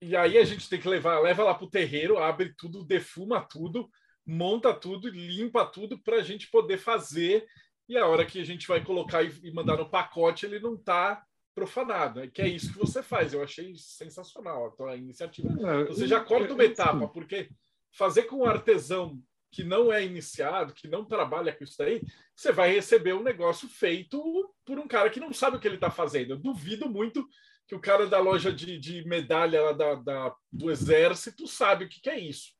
[0.00, 3.40] E aí a gente tem que levar, leva lá para o terreiro, abre tudo, defuma
[3.40, 3.90] tudo,
[4.24, 7.46] monta tudo, limpa tudo para a gente poder fazer
[7.88, 11.24] e a hora que a gente vai colocar e mandar no pacote, ele não está
[11.54, 12.20] profanado.
[12.20, 13.32] É que é isso que você faz.
[13.32, 15.48] Eu achei sensacional a tua iniciativa.
[15.48, 17.48] É, você já corta uma etapa, porque
[17.92, 19.18] fazer com um artesão
[19.50, 22.02] que não é iniciado, que não trabalha com isso daí,
[22.34, 24.20] você vai receber um negócio feito
[24.66, 26.32] por um cara que não sabe o que ele está fazendo.
[26.32, 27.26] Eu duvido muito
[27.66, 32.00] que o cara da loja de, de medalha da, da, do exército sabe o que,
[32.00, 32.55] que é isso.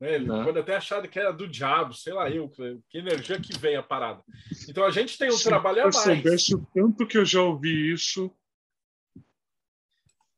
[0.00, 0.14] Né?
[0.14, 0.44] Ele não.
[0.44, 3.82] pode até achar que era do diabo, sei lá eu, que energia que vem a
[3.82, 4.22] parada.
[4.68, 5.96] Então a gente tem um Se trabalho a mais.
[5.96, 8.30] Se soubesse o tanto que eu já ouvi isso.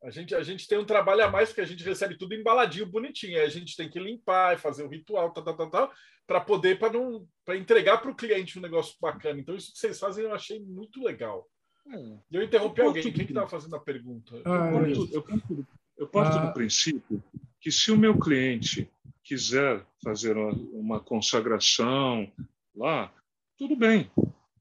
[0.02, 2.86] A gente, a gente tem um trabalho a mais porque a gente recebe tudo embaladinho,
[2.86, 3.36] bonitinho.
[3.36, 5.92] Aí a gente tem que limpar, fazer o ritual, tal, tal, tal, tal
[6.30, 9.40] para poder para não para entregar para o cliente um negócio bacana.
[9.40, 11.44] Então isso que vocês fazem eu achei muito legal.
[11.92, 12.18] É.
[12.30, 13.02] Eu interrompi eu alguém.
[13.02, 14.40] Quem que estava fazendo a pergunta?
[14.44, 15.66] Ah, eu, eu, parto,
[15.98, 16.46] eu parto ah.
[16.46, 17.20] do princípio
[17.60, 18.88] que se o meu cliente
[19.30, 22.28] quiser fazer uma, uma consagração
[22.74, 23.14] lá,
[23.56, 24.10] tudo bem.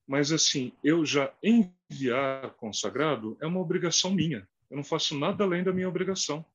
[0.07, 4.47] Mas assim, eu já enviar consagrado é uma obrigação minha.
[4.69, 6.45] Eu não faço nada além da minha obrigação.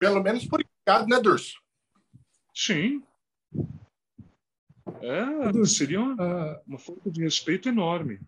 [0.00, 1.62] Pelo menos por encargo, né, Durso?
[2.52, 3.04] Sim.
[5.00, 8.20] É, seria uma, uh, uma falta de respeito enorme.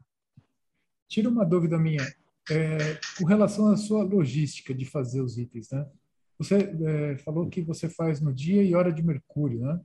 [1.09, 2.15] Tira uma dúvida minha.
[2.49, 5.91] É, com relação à sua logística de fazer os itens, né?
[6.39, 9.81] Você é, falou que você faz no dia e hora de Mercúrio, né?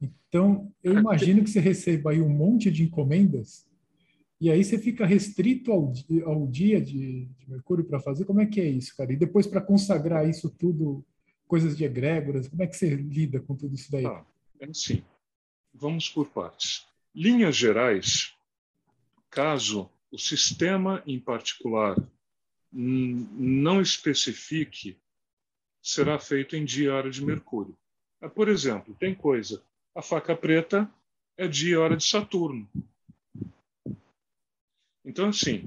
[0.00, 3.68] Então, eu imagino que você receba aí um monte de encomendas
[4.40, 5.92] e aí você fica restrito ao,
[6.24, 8.24] ao dia de, de Mercúrio para fazer.
[8.24, 9.12] Como é que é isso, cara?
[9.12, 11.04] E depois para consagrar isso tudo,
[11.46, 14.06] coisas de egrégoras, como é que você lida com tudo isso daí?
[14.06, 14.24] Ah,
[14.60, 15.02] é assim.
[15.74, 16.86] Vamos por partes.
[17.14, 18.34] Linhas gerais,
[19.28, 21.96] caso o sistema em particular
[22.70, 24.98] não especifique
[25.88, 27.76] será feito em dia e hora de Mercúrio.
[28.20, 29.62] Ah, por exemplo, tem coisa,
[29.94, 30.90] a faca preta
[31.36, 32.68] é dia e hora de Saturno.
[35.04, 35.66] Então, assim,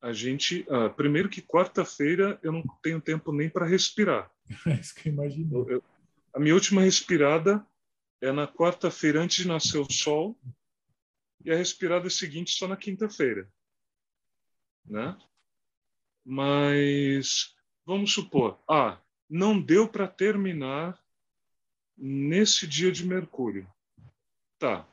[0.00, 0.66] a gente.
[0.68, 4.30] Uh, primeiro que quarta-feira eu não tenho tempo nem para respirar.
[4.66, 5.68] É isso que eu imagino.
[5.68, 5.82] Eu,
[6.34, 7.64] a minha última respirada
[8.20, 10.38] é na quarta-feira antes de nascer o sol
[11.44, 13.46] e a respirada seguinte só na quinta-feira.
[14.86, 15.16] Né?
[16.24, 17.54] Mas
[17.84, 18.98] vamos supor, ah,
[19.32, 21.02] não deu para terminar
[21.96, 23.66] nesse dia de Mercúrio.
[24.58, 24.86] Tá.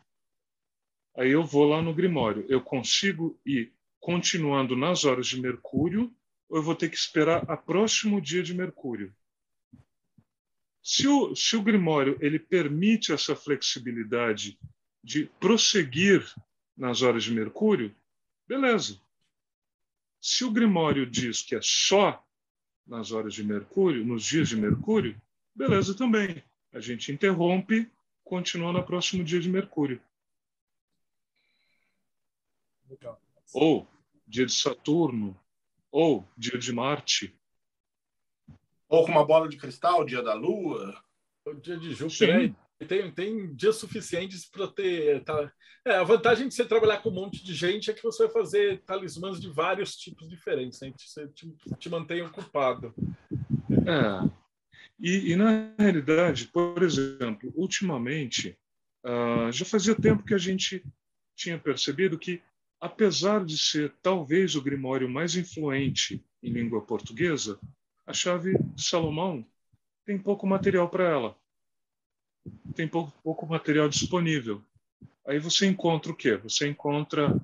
[1.17, 2.45] Aí eu vou lá no Grimório.
[2.47, 6.15] Eu consigo ir continuando nas horas de Mercúrio
[6.47, 9.13] ou eu vou ter que esperar a próximo dia de Mercúrio?
[10.81, 14.57] Se o, se o Grimório ele permite essa flexibilidade
[15.03, 16.25] de prosseguir
[16.77, 17.93] nas horas de Mercúrio,
[18.47, 19.01] beleza.
[20.21, 22.25] Se o Grimório diz que é só
[22.89, 25.19] nas horas de Mercúrio, nos dias de Mercúrio,
[25.55, 26.43] beleza também.
[26.73, 27.89] A gente interrompe,
[28.23, 30.01] continua no próximo dia de Mercúrio.
[32.89, 33.21] Legal.
[33.53, 33.87] Ou
[34.27, 35.39] dia de Saturno,
[35.91, 37.35] ou dia de Marte.
[38.87, 41.01] Ou com uma bola de cristal, dia da Lua.
[41.45, 42.49] O dia de Júpiter.
[42.49, 42.55] Sim
[42.85, 45.23] tem, tem dias suficientes para ter.
[45.23, 45.51] Tá,
[45.85, 48.33] é, a vantagem de você trabalhar com um monte de gente é que você vai
[48.33, 50.93] fazer talismãs de vários tipos diferentes, né?
[50.97, 52.93] Você te, te mantém ocupado.
[53.85, 54.29] É.
[54.99, 58.57] E, e na realidade, por exemplo, ultimamente,
[59.05, 60.83] uh, já fazia tempo que a gente
[61.35, 62.41] tinha percebido que,
[62.81, 67.57] apesar de ser talvez o grimório mais influente em língua portuguesa,
[68.05, 69.45] a chave de Salomão
[70.05, 71.37] tem pouco material para ela.
[72.75, 74.63] Tem pouco, pouco material disponível.
[75.25, 76.37] Aí você encontra o quê?
[76.37, 77.39] Você encontra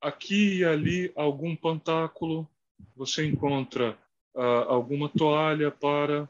[0.00, 2.48] aqui e ali algum pantáculo,
[2.94, 3.98] você encontra
[4.34, 6.28] uh, alguma toalha para.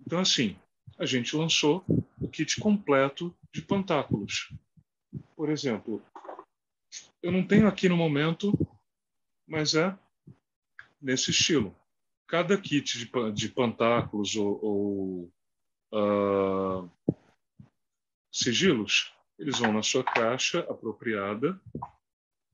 [0.00, 0.56] Então, assim,
[0.98, 1.84] a gente lançou
[2.20, 4.52] o kit completo de pantáculos.
[5.36, 6.02] Por exemplo,
[7.22, 8.52] eu não tenho aqui no momento,
[9.46, 9.96] mas é
[11.00, 11.74] nesse estilo.
[12.26, 15.32] Cada kit de, de pantáculos ou, ou
[15.92, 16.90] uh,
[18.30, 21.60] sigilos, eles vão na sua caixa apropriada,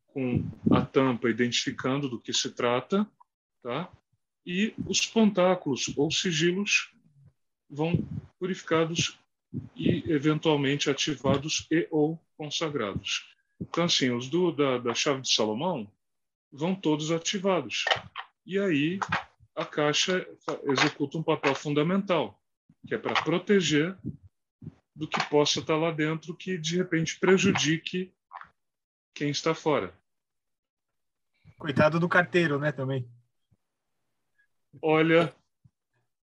[0.06, 3.06] com a tampa identificando do que se trata,
[3.62, 3.90] tá?
[4.44, 6.92] E os pantáculos ou sigilos
[7.68, 7.92] vão
[8.38, 9.18] purificados
[9.76, 13.34] e eventualmente ativados e ou consagrados.
[13.60, 15.90] Então, assim, os do, da, da chave de Salomão
[16.50, 17.84] vão todos ativados.
[18.46, 18.98] E aí
[19.54, 20.26] a caixa
[20.64, 22.37] executa um papel fundamental,
[22.86, 23.96] que é para proteger
[24.94, 28.12] do que possa estar lá dentro que de repente prejudique
[29.14, 29.96] quem está fora.
[31.56, 33.08] Coitado do carteiro, né, também.
[34.80, 35.34] Olha,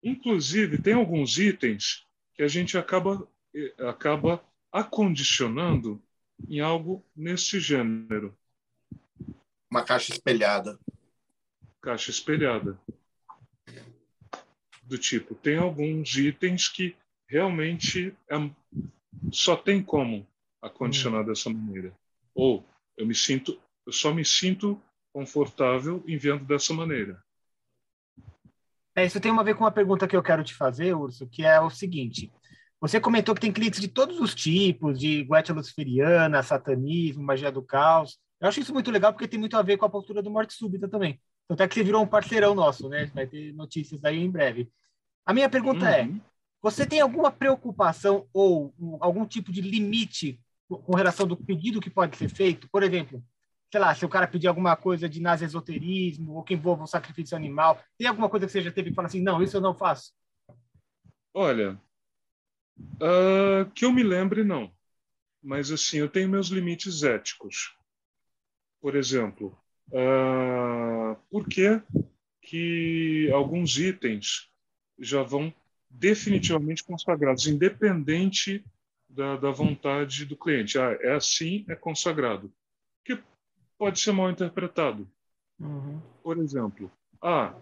[0.03, 6.03] inclusive tem alguns itens que a gente acaba eh, acaba acondicionando
[6.47, 8.37] em algo nesse gênero.
[9.71, 10.79] Uma caixa espelhada.
[11.81, 12.79] Caixa espelhada.
[14.85, 16.95] Do tipo, tem alguns itens que
[17.27, 18.35] realmente é,
[19.31, 20.27] só tem como
[20.61, 21.25] acondicionar hum.
[21.25, 21.93] dessa maneira.
[22.33, 22.63] Ou
[22.97, 24.79] eu me sinto, eu só me sinto
[25.11, 27.23] confortável em vendo dessa maneira.
[28.95, 31.43] É, isso tem a ver com uma pergunta que eu quero te fazer, Urso, que
[31.43, 32.31] é o seguinte.
[32.79, 37.63] Você comentou que tem clientes de todos os tipos, de guetia luciferiana, satanismo, magia do
[37.63, 38.17] caos.
[38.39, 40.53] Eu acho isso muito legal porque tem muito a ver com a postura do morte
[40.53, 41.19] súbita também.
[41.45, 43.05] Então, até que você virou um parceirão nosso, né?
[43.13, 44.71] Vai ter notícias aí em breve.
[45.25, 46.17] A minha pergunta é, uhum.
[46.17, 46.21] é:
[46.61, 52.17] você tem alguma preocupação ou algum tipo de limite com relação do pedido que pode
[52.17, 52.67] ser feito?
[52.69, 53.23] Por exemplo,
[53.71, 57.37] sei lá, se o cara pedir alguma coisa de nazi-esoterismo ou que envolva um sacrifício
[57.37, 59.75] animal, tem alguma coisa que você já teve que falar assim, não, isso eu não
[59.75, 60.13] faço?
[61.33, 61.79] Olha,
[62.95, 64.71] uh, que eu me lembre, não.
[65.43, 67.77] Mas, assim, eu tenho meus limites éticos.
[68.81, 69.55] Por exemplo,
[69.89, 71.81] uh, por que,
[72.41, 74.49] que alguns itens
[74.99, 75.53] já vão
[75.89, 78.63] definitivamente consagrados, independente
[79.09, 80.77] da, da vontade do cliente?
[80.77, 82.51] Ah, é assim, é consagrado.
[83.03, 83.21] Que
[83.77, 85.09] pode ser mal interpretado.
[85.59, 86.01] Uhum.
[86.21, 87.55] Por exemplo, ah,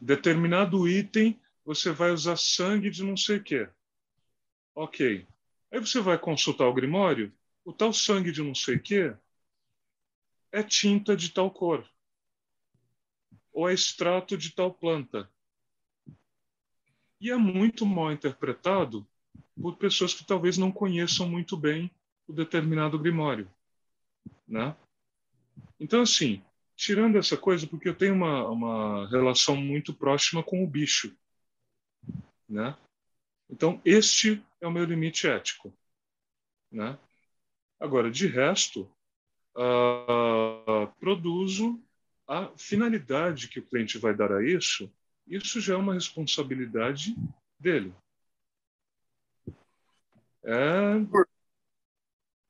[0.00, 3.68] determinado item você vai usar sangue de não sei o quê.
[4.74, 5.26] Ok.
[5.72, 7.32] Aí você vai consultar o Grimório,
[7.64, 9.14] o tal sangue de não sei o quê
[10.56, 11.86] é tinta de tal cor.
[13.52, 15.30] Ou é extrato de tal planta.
[17.20, 19.06] E é muito mal interpretado
[19.60, 21.90] por pessoas que talvez não conheçam muito bem
[22.26, 23.50] o determinado Grimório.
[24.48, 24.74] Né?
[25.78, 26.42] Então, assim,
[26.74, 31.14] tirando essa coisa, porque eu tenho uma, uma relação muito próxima com o bicho,
[32.48, 32.76] né?
[33.48, 35.72] Então, este é o meu limite ético,
[36.70, 36.98] né?
[37.78, 38.90] Agora, de resto,
[39.56, 41.82] uh, produzo
[42.28, 44.92] a finalidade que o cliente vai dar a isso,
[45.26, 47.14] isso já é uma responsabilidade
[47.58, 47.94] dele.
[50.44, 51.00] É,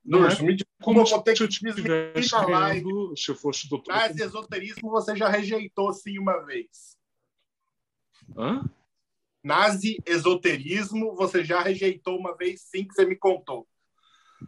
[0.07, 2.89] Durso, me desculpa, vou ter que desligar a live.
[3.17, 3.93] Se eu fosse doutor.
[3.93, 6.97] Mas esoterismo você já rejeitou sim uma vez.
[8.37, 8.63] Hã?
[9.43, 13.67] Nazi esoterismo você já rejeitou uma vez sim que você me contou.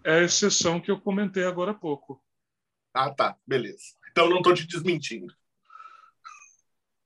[0.03, 2.21] É a exceção que eu comentei agora há pouco.
[2.93, 3.37] Ah, tá.
[3.45, 3.83] Beleza.
[4.11, 5.33] Então não estou te desmentindo.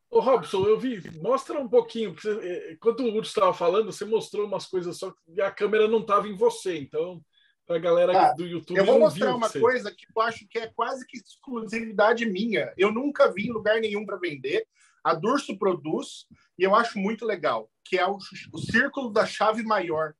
[0.09, 1.01] Ô, Robson, eu vi.
[1.19, 2.15] Mostra um pouquinho.
[2.25, 6.01] Eh, enquanto o Urso estava falando, você mostrou umas coisas só que a câmera não
[6.01, 6.77] estava em você.
[6.77, 7.23] Então,
[7.65, 8.77] para a galera ah, do YouTube.
[8.77, 12.73] Eu vou mostrar uma coisa que eu acho que é quase que exclusividade minha.
[12.77, 14.67] Eu nunca vi em lugar nenhum para vender.
[15.03, 16.25] A Durso produz
[16.57, 18.17] e eu acho muito legal, que é o,
[18.53, 20.13] o círculo da chave maior,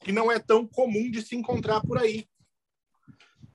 [0.00, 2.28] que não é tão comum de se encontrar por aí.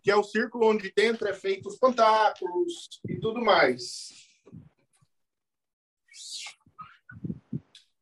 [0.03, 4.09] Que é o círculo onde dentro é feito os pantáculos e tudo mais.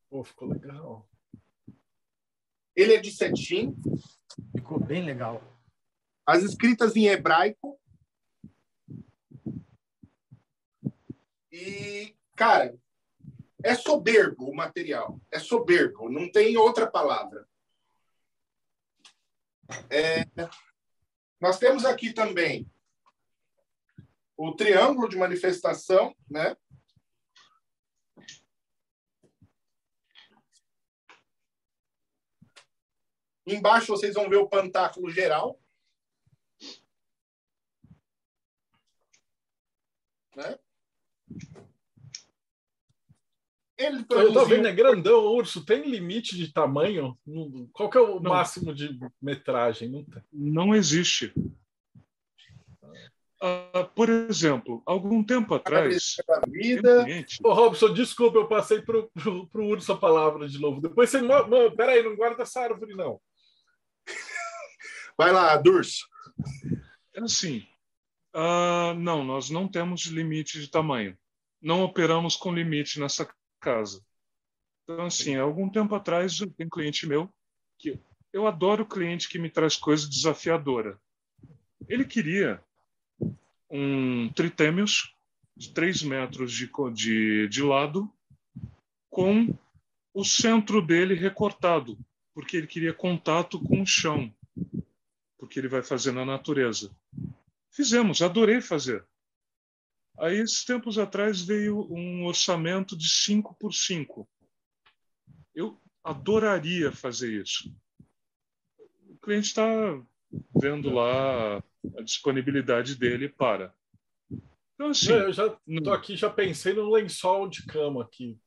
[0.09, 1.07] Pô, ficou legal.
[2.75, 3.75] Ele é de cetim,
[4.71, 5.41] Ficou bem legal.
[6.25, 7.79] As escritas em hebraico.
[11.51, 12.77] E, cara,
[13.63, 15.19] é soberbo o material.
[15.29, 17.47] É soberbo, não tem outra palavra.
[19.89, 20.25] É,
[21.41, 22.71] nós temos aqui também
[24.37, 26.55] o triângulo de manifestação, né?
[33.45, 35.59] Embaixo vocês vão ver o pantáculo geral.
[40.35, 40.59] Né?
[43.81, 44.29] Ele produziu...
[44.29, 45.65] Eu tô vendo, é grandão, urso.
[45.65, 47.17] Tem limite de tamanho?
[47.73, 48.31] Qual que é o não.
[48.31, 49.89] máximo de metragem?
[49.89, 50.23] Não, tem.
[50.31, 51.33] não existe.
[53.43, 56.17] Uh, por exemplo, algum tempo atrás.
[56.47, 57.03] Vida.
[57.43, 60.79] Ô, Robson, desculpa, eu passei para o urso a palavra de novo.
[60.79, 61.21] Depois você.
[61.21, 63.19] Não, peraí, não guarda essa árvore, não.
[65.17, 66.05] Vai lá, Durso.
[67.15, 67.65] É assim.
[68.35, 71.17] Uh, não, nós não temos limite de tamanho.
[71.59, 73.27] Não operamos com limite nessa
[73.61, 74.03] casa.
[74.83, 77.31] Então, assim, algum tempo atrás, tem um cliente meu
[77.79, 77.99] que
[78.33, 80.99] eu adoro cliente que me traz coisa desafiadora.
[81.87, 82.63] Ele queria
[83.69, 85.15] um tritêmios
[85.55, 88.11] de 3 metros de, de, de lado
[89.09, 89.57] com
[90.13, 91.97] o centro dele recortado,
[92.33, 94.33] porque ele queria contato com o chão,
[95.37, 96.91] porque ele vai fazer na natureza.
[97.69, 99.05] Fizemos, adorei fazer.
[100.19, 104.29] Aí, esses tempos atrás, veio um orçamento de 5 por 5.
[105.53, 107.73] Eu adoraria fazer isso.
[109.07, 109.65] O cliente está
[110.55, 111.57] vendo lá
[111.97, 113.73] a disponibilidade dele para.
[114.73, 118.39] Então, assim, eu já estou aqui, já pensei no lençol de cama aqui.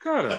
[0.00, 0.38] Cara,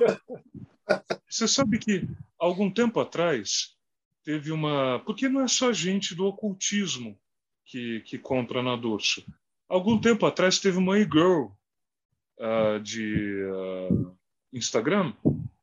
[1.30, 2.08] você sabe que
[2.40, 3.76] algum tempo atrás
[4.24, 5.00] teve uma.
[5.06, 7.20] Porque não é só gente do ocultismo
[7.66, 9.26] que, que compra na Dorso.
[9.68, 11.48] Algum tempo atrás teve uma e-girl
[12.40, 14.16] uh, de uh,
[14.54, 15.14] Instagram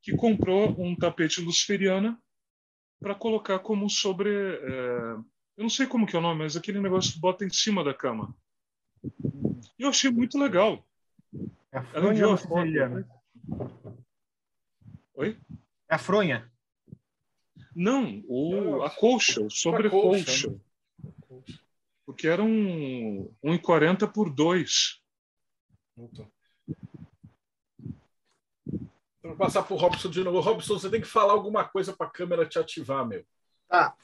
[0.00, 2.20] que comprou um tapete luciferiana
[3.00, 4.30] para colocar como sobre.
[4.30, 5.24] Uh,
[5.56, 7.84] eu não sei como que é o nome, mas aquele negócio que bota em cima
[7.84, 8.34] da cama.
[9.78, 10.84] E eu achei muito legal.
[11.70, 13.08] É a fronha Ela luciferiana.
[15.14, 15.38] Oi?
[15.88, 16.50] É a fronha.
[17.74, 20.54] Não, o, a colcha, o sobrecolcha.
[22.04, 25.00] Porque era um 1,40 por 2.
[29.22, 30.40] Vou passar para o Robson de novo.
[30.40, 33.24] Robson, você tem que falar alguma coisa para a câmera te ativar, meu.
[33.68, 33.96] Tá.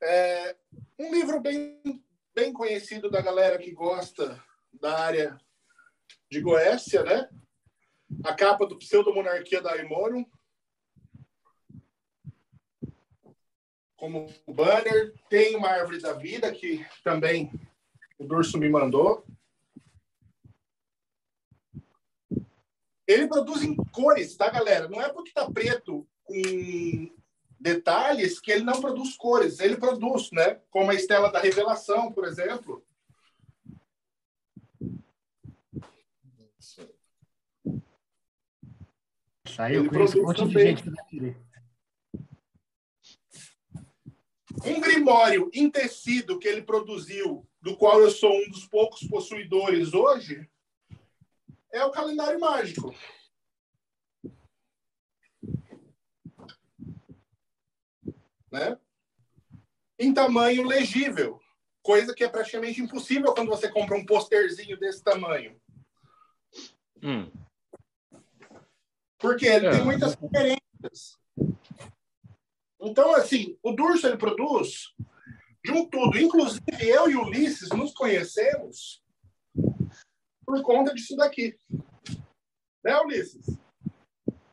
[0.00, 0.56] É,
[0.98, 1.82] um livro bem,
[2.34, 5.36] bem conhecido da galera que gosta da área
[6.30, 7.28] de Goécia, né?
[8.24, 10.24] A capa do Pseudo-Monarquia da Aimorum,
[13.98, 15.12] como banner.
[15.28, 17.52] Tem uma árvore da vida que também
[18.18, 19.26] o Durso me mandou.
[23.06, 24.88] Ele produz em cores, tá, galera?
[24.88, 27.14] Não é porque tá preto com
[27.58, 29.60] detalhes que ele não produz cores.
[29.60, 30.60] Ele produz, né?
[30.70, 32.84] Como a Estela da Revelação, por exemplo.
[39.46, 40.54] Saiu com esse monte também.
[40.54, 41.47] de gente que vai querer.
[44.64, 49.94] Um grimório em tecido que ele produziu, do qual eu sou um dos poucos possuidores
[49.94, 50.48] hoje,
[51.72, 52.94] é o calendário mágico.
[58.50, 58.78] Né?
[59.98, 61.40] Em tamanho legível,
[61.82, 65.60] coisa que é praticamente impossível quando você compra um posterzinho desse tamanho.
[67.02, 67.30] Hum.
[69.18, 69.70] Porque ele é.
[69.70, 71.17] tem muitas referências.
[72.80, 74.94] Então, assim, o Durso ele produz
[75.64, 76.18] de um tudo.
[76.18, 79.02] Inclusive, eu e o Ulisses nos conhecemos
[80.46, 81.58] por conta disso daqui.
[82.84, 83.58] Né, Ulisses?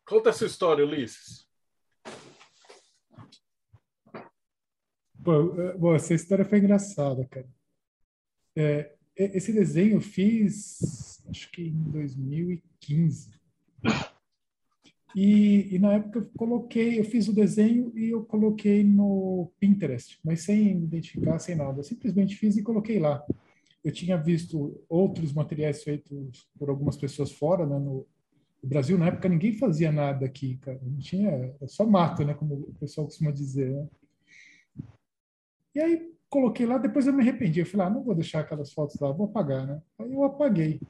[0.06, 1.46] Conta essa história, Ulisses.
[5.24, 7.50] Pô, bom, essa história foi engraçada, cara.
[8.56, 13.32] É, esse desenho eu fiz, acho que em 2015.
[15.16, 20.20] E, e, na época eu coloquei, eu fiz o desenho e eu coloquei no Pinterest,
[20.26, 21.80] mas sem identificar, sem nada.
[21.80, 23.26] Eu simplesmente fiz e coloquei lá.
[23.82, 28.06] Eu tinha visto outros materiais feitos por algumas pessoas fora, né, no,
[28.62, 28.98] no Brasil.
[28.98, 30.82] Na época ninguém fazia nada aqui, cara.
[30.84, 33.72] Não tinha, só mato, né, como o pessoal costuma dizer.
[33.72, 33.88] Né?
[35.76, 37.62] E aí coloquei lá, depois eu me arrependi.
[37.62, 39.82] Eu falei, ah, não vou deixar aquelas fotos lá, vou apagar, né?
[39.98, 40.82] Aí eu apaguei.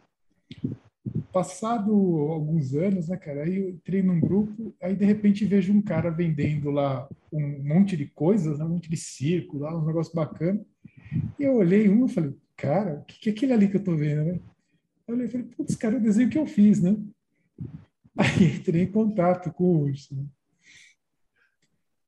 [1.31, 5.81] Passado alguns anos, né, cara, aí eu entrei num grupo, aí de repente vejo um
[5.81, 10.15] cara vendendo lá um monte de coisas, né, um monte de circo, lá, um negócio
[10.15, 10.65] bacana.
[11.39, 13.83] E eu olhei um e falei, cara, o que, que é aquele ali que eu
[13.83, 14.39] tô vendo, né?
[15.07, 16.97] Eu falei, putz, cara, é o desenho que eu fiz, né?
[18.17, 20.15] Aí entrei em contato com o urso.
[20.15, 20.25] Né?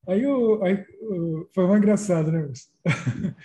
[0.07, 0.85] Aí, eu, aí
[1.53, 2.69] foi uma engraçado, né, urso?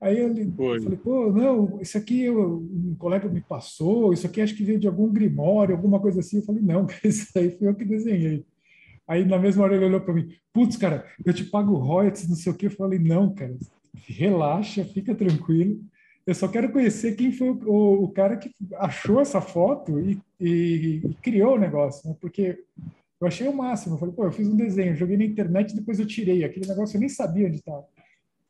[0.00, 0.80] Aí ele Foi.
[0.80, 4.78] falei, pô, não, isso aqui eu, um colega me passou, isso aqui acho que veio
[4.78, 6.36] de algum grimório, alguma coisa assim.
[6.36, 8.44] Eu falei, não, isso aí foi eu que desenhei.
[9.06, 12.36] Aí na mesma hora ele olhou para mim, putz, cara, eu te pago royalties, não
[12.36, 12.66] sei o quê.
[12.66, 13.56] Eu falei, não, cara,
[14.06, 15.80] relaxa, fica tranquilo.
[16.24, 20.20] Eu só quero conhecer quem foi o, o, o cara que achou essa foto e,
[20.38, 22.14] e, e criou o negócio, né?
[22.20, 22.62] porque
[23.20, 23.94] eu achei o máximo.
[23.94, 26.44] Eu falei, pô, eu fiz um desenho, joguei na internet, depois eu tirei.
[26.44, 27.84] Aquele negócio eu nem sabia onde estava.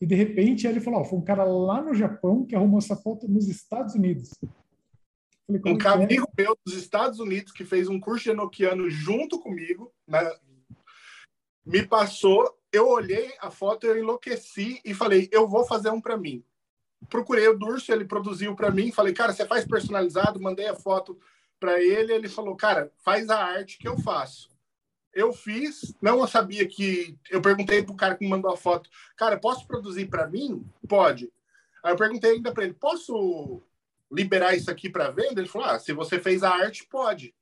[0.01, 3.27] E de repente ele falou: foi um cara lá no Japão que arrumou essa foto
[3.29, 4.31] nos Estados Unidos.
[5.47, 5.89] Falei, um é?
[5.89, 6.43] amigo é?
[6.43, 10.31] meu dos Estados Unidos que fez um curso de enoquiano junto comigo, né,
[11.65, 12.55] me passou.
[12.71, 16.45] Eu olhei a foto, eu enlouqueci e falei: eu vou fazer um para mim.
[17.09, 18.93] Procurei o Durso, ele produziu para mim.
[18.93, 20.41] Falei: cara, você faz personalizado?
[20.41, 21.19] Mandei a foto
[21.59, 22.13] para ele.
[22.13, 24.51] Ele falou: cara, faz a arte que eu faço.
[25.15, 27.17] Eu fiz, não sabia que.
[27.31, 30.65] Eu perguntei pro cara que me mandou a foto, cara, posso produzir para mim?
[30.89, 31.33] Pode.
[31.83, 33.63] Aí eu perguntei ainda para ele, posso
[34.11, 35.41] liberar isso aqui para venda?
[35.41, 37.35] Ele falou, ah, se você fez a arte, pode.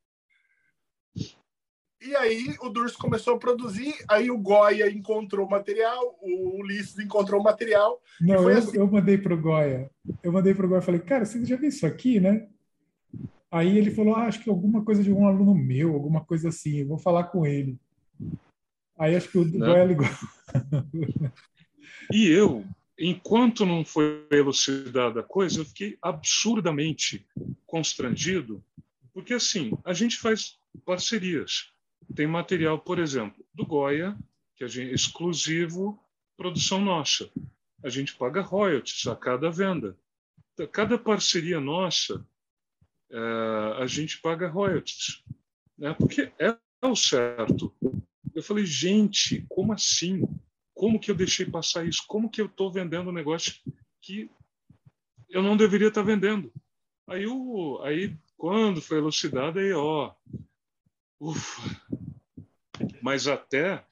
[2.01, 6.99] E aí o Durso começou a produzir, aí o Goya encontrou o material, o Ulisses
[6.99, 8.01] encontrou o material.
[8.21, 8.77] Não, eu, assim...
[8.77, 9.91] eu mandei pro Goya.
[10.23, 12.49] Eu mandei pro Goya e falei, cara, você já viu isso aqui, né?
[13.51, 16.79] Aí ele falou, ah, acho que alguma coisa de um aluno meu, alguma coisa assim,
[16.79, 17.79] eu vou falar com ele.
[18.99, 20.07] Aí acho que o Goya ligou.
[22.13, 22.65] E eu,
[22.99, 27.27] enquanto não foi elucidada a coisa, eu fiquei absurdamente
[27.67, 28.65] constrangido,
[29.13, 31.73] porque assim, a gente faz parcerias.
[32.15, 34.17] Tem material, por exemplo, do Goya,
[34.55, 35.99] que é exclusivo,
[36.37, 37.29] produção nossa.
[37.83, 39.97] A gente paga royalties a cada venda.
[40.73, 42.27] Cada parceria nossa
[43.11, 45.23] é, a gente paga royalties,
[45.79, 45.95] né?
[45.95, 47.75] porque é o certo.
[48.35, 50.23] Eu falei, gente, como assim?
[50.75, 52.05] Como que eu deixei passar isso?
[52.07, 53.55] Como que eu estou vendendo um negócio
[54.01, 54.31] que
[55.29, 56.53] eu não deveria estar tá vendendo?
[57.07, 60.13] Aí, o, aí quando foi elucidado, aí, ó,
[61.21, 61.63] ufa.
[63.01, 63.85] Mas até,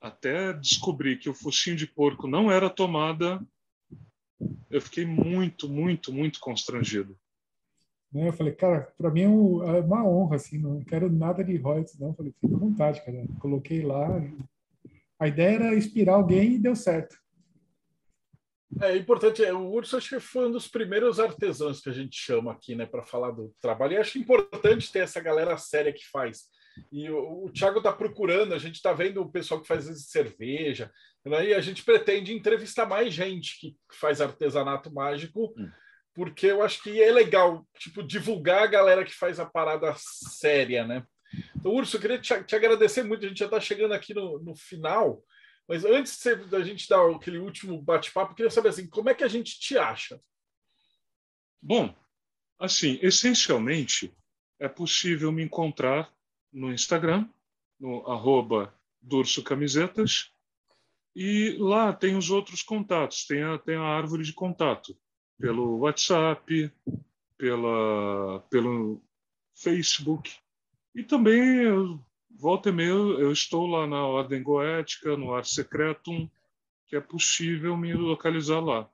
[0.00, 3.44] até descobrir que o focinho de porco não era tomada,
[4.70, 7.18] eu fiquei muito, muito, muito constrangido.
[8.12, 8.28] Né?
[8.28, 11.98] Eu falei, cara, para mim é, é uma honra, assim, não quero nada de royalties,
[11.98, 12.08] não.
[12.08, 13.24] Eu falei, fica à vontade, cara.
[13.40, 14.08] Coloquei lá.
[15.18, 17.16] A ideia era inspirar alguém e deu certo.
[18.80, 22.16] É importante, é, o Urso acho que foi um dos primeiros artesãos que a gente
[22.16, 23.94] chama aqui, né, para falar do trabalho.
[23.94, 26.44] E acho importante ter essa galera séria que faz.
[26.90, 30.90] E o, o Thiago está procurando, a gente está vendo o pessoal que faz cerveja,
[31.24, 35.52] né, e a gente pretende entrevistar mais gente que faz artesanato mágico.
[35.56, 35.68] Hum
[36.14, 40.86] porque eu acho que é legal, tipo, divulgar a galera que faz a parada séria,
[40.86, 41.04] né?
[41.56, 44.38] Então, Urso, eu queria te, te agradecer muito, a gente já está chegando aqui no,
[44.38, 45.24] no final,
[45.66, 49.24] mas antes da gente dar aquele último bate-papo, eu queria saber assim, como é que
[49.24, 50.20] a gente te acha?
[51.60, 51.94] Bom,
[52.58, 54.14] assim, essencialmente,
[54.58, 56.12] é possível me encontrar
[56.52, 57.26] no Instagram,
[57.80, 58.74] no arroba
[61.14, 64.96] e lá tem os outros contatos, tem a, tem a árvore de contato
[65.42, 66.72] pelo WhatsApp,
[67.36, 69.02] pela, pelo
[69.52, 70.36] Facebook.
[70.94, 76.30] E também, volta e meia, eu estou lá na Ordem Goética, no Ar Secretum,
[76.86, 78.88] que é possível me localizar lá.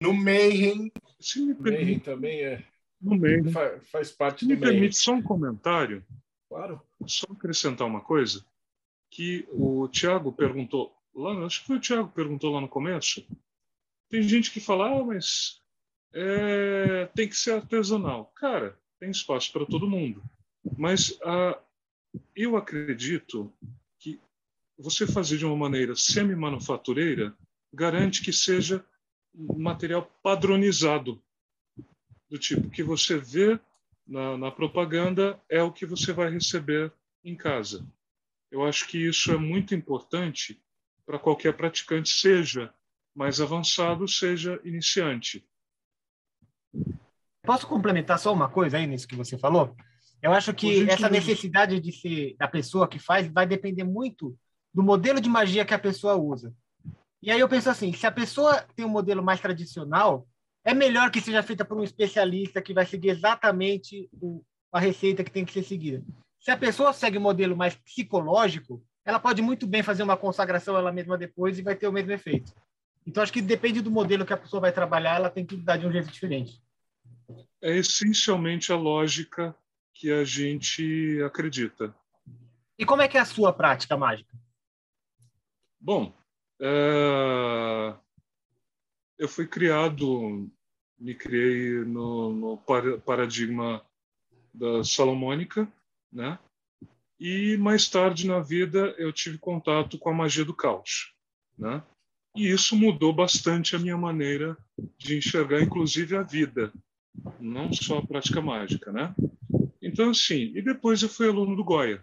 [0.00, 0.92] No Mayhem.
[1.18, 2.64] Se me permite, Mayhem também é.
[3.00, 3.50] No Mayhem.
[3.50, 4.74] Faz, faz parte Se do me Mayhem.
[4.74, 6.04] permite só um comentário.
[6.48, 6.80] Claro.
[7.04, 8.44] Só acrescentar uma coisa.
[9.10, 13.26] Que o Tiago perguntou, lá, acho que foi o Tiago que perguntou lá no começo,
[14.08, 15.60] tem gente que fala, ah, mas
[16.12, 18.32] é, tem que ser artesanal.
[18.36, 20.22] Cara, tem espaço para todo mundo.
[20.76, 21.58] Mas ah,
[22.34, 23.52] eu acredito
[23.98, 24.20] que
[24.78, 27.36] você fazer de uma maneira semi-manufatureira
[27.72, 28.84] garante que seja
[29.34, 31.22] material padronizado,
[32.28, 33.58] do tipo que você vê
[34.06, 36.92] na, na propaganda é o que você vai receber
[37.24, 37.86] em casa.
[38.50, 40.60] Eu acho que isso é muito importante
[41.06, 42.72] para qualquer praticante, seja
[43.18, 45.44] mais avançado seja iniciante.
[47.42, 49.74] Posso complementar só uma coisa aí nisso que você falou?
[50.22, 54.38] Eu acho que essa necessidade de ser da pessoa que faz vai depender muito
[54.72, 56.54] do modelo de magia que a pessoa usa.
[57.20, 60.28] E aí eu penso assim, se a pessoa tem um modelo mais tradicional,
[60.64, 65.24] é melhor que seja feita por um especialista que vai seguir exatamente o, a receita
[65.24, 66.04] que tem que ser seguida.
[66.38, 70.76] Se a pessoa segue um modelo mais psicológico, ela pode muito bem fazer uma consagração
[70.76, 72.52] ela mesma depois e vai ter o mesmo efeito.
[73.08, 75.78] Então, acho que depende do modelo que a pessoa vai trabalhar, ela tem que dar
[75.78, 76.62] de um jeito diferente.
[77.62, 79.56] é essencialmente a lógica
[79.94, 81.94] que a gente acredita.
[82.78, 84.36] E como é que é a sua prática mágica?
[85.80, 86.14] Bom,
[86.60, 87.94] é...
[89.16, 90.46] eu fui criado,
[90.98, 92.58] me criei no, no
[93.00, 93.82] paradigma
[94.52, 95.66] da Salomônica,
[96.12, 96.38] né?
[97.18, 101.14] E mais tarde na vida eu tive contato com a magia do caos,
[101.56, 101.82] né?
[102.38, 104.56] E isso mudou bastante a minha maneira
[104.96, 106.72] de enxergar, inclusive, a vida,
[107.40, 109.12] não só a prática mágica, né?
[109.82, 112.00] Então, assim, e depois eu fui aluno do Goya.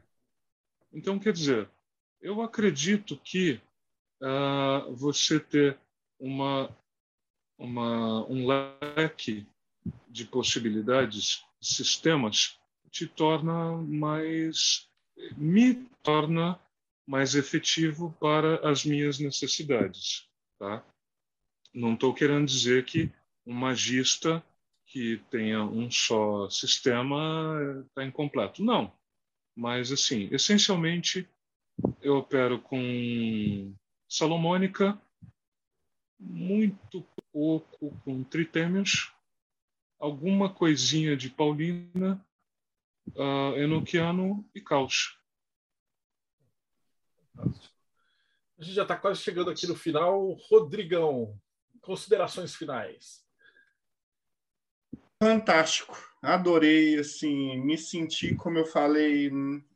[0.91, 1.69] Então, quer dizer,
[2.21, 3.61] eu acredito que
[4.21, 5.77] uh, você ter
[6.19, 6.69] uma,
[7.57, 9.47] uma, um leque
[10.09, 12.59] de possibilidades, sistemas,
[12.91, 14.89] te torna mais,
[15.37, 16.59] me torna
[17.07, 20.27] mais efetivo para as minhas necessidades,
[20.57, 20.83] tá?
[21.73, 23.11] Não estou querendo dizer que
[23.45, 24.43] um magista
[24.87, 28.63] que tenha um só sistema está incompleto.
[28.63, 28.91] Não.
[29.55, 31.27] Mas, assim, essencialmente,
[32.01, 33.73] eu opero com
[34.09, 34.99] Salomônica,
[36.19, 39.13] muito pouco com Tritêmios,
[39.99, 42.25] alguma coisinha de Paulina,
[43.15, 45.19] uh, Enoquiano e Caos.
[47.37, 50.33] A gente já está quase chegando aqui no final.
[50.49, 51.37] Rodrigão,
[51.81, 53.23] considerações finais.
[55.21, 59.31] Fantástico, adorei, assim, me senti, como eu falei,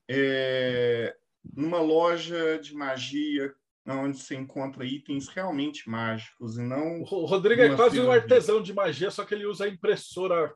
[0.07, 1.15] é,
[1.55, 3.53] numa loja de magia
[3.87, 7.01] onde você encontra itens realmente mágicos e não.
[7.01, 10.53] O Rodrigo é quase um artesão de magia, só que ele usa a impressora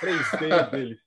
[0.00, 1.00] 3D dele.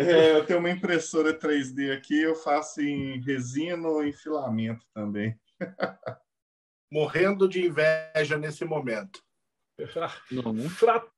[0.00, 5.38] É, eu tenho uma impressora 3D aqui, eu faço em resina ou em filamento também.
[6.90, 9.22] Morrendo de inveja nesse momento.
[10.30, 10.64] Não, né?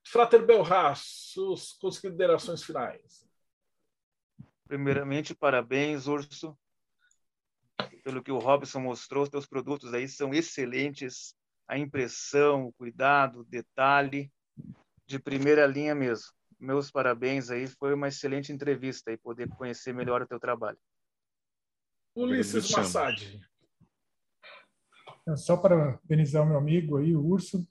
[0.05, 3.25] Frater Belras, suas considerações finais.
[4.67, 6.59] Primeiramente, parabéns, Urso,
[8.03, 9.23] pelo que o Robson mostrou.
[9.23, 11.37] Os teus produtos aí são excelentes.
[11.69, 14.31] A impressão, o cuidado, o detalhe,
[15.07, 16.33] de primeira linha mesmo.
[16.63, 17.67] Meus parabéns aí.
[17.67, 20.79] Foi uma excelente entrevista e poder conhecer melhor o teu trabalho.
[22.15, 23.41] Ulisses Massad.
[25.37, 27.67] Só para benizar o meu amigo aí, o Urso,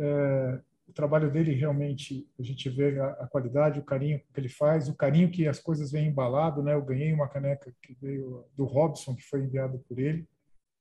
[0.00, 4.48] é, o trabalho dele realmente a gente vê a, a, qualidade, o carinho que ele
[4.48, 6.74] faz, o carinho que as coisas vêm embalado, né?
[6.74, 10.24] Eu ganhei uma caneca que veio do Robson que foi enviado por ele.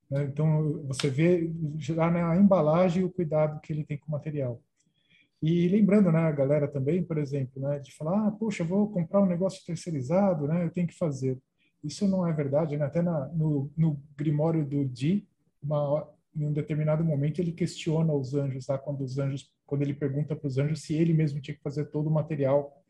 [0.08, 0.24] Né?
[0.26, 4.62] Então você vê já na embalagem o cuidado que ele tem com o material.
[5.42, 9.22] E lembrando, né, a galera também, por exemplo, né, de falar, ah, poxa, vou comprar
[9.22, 11.38] um negócio terceirizado, né, eu tenho que fazer.
[11.84, 12.86] Isso não é verdade, né?
[12.86, 15.28] Até na, no, no Grimório do Di,
[15.62, 18.78] uma, em um determinado momento ele questiona os anjos, tá?
[18.78, 21.86] quando os anjos, quando ele pergunta para os anjos se ele mesmo tinha que fazer
[21.86, 22.84] todo o material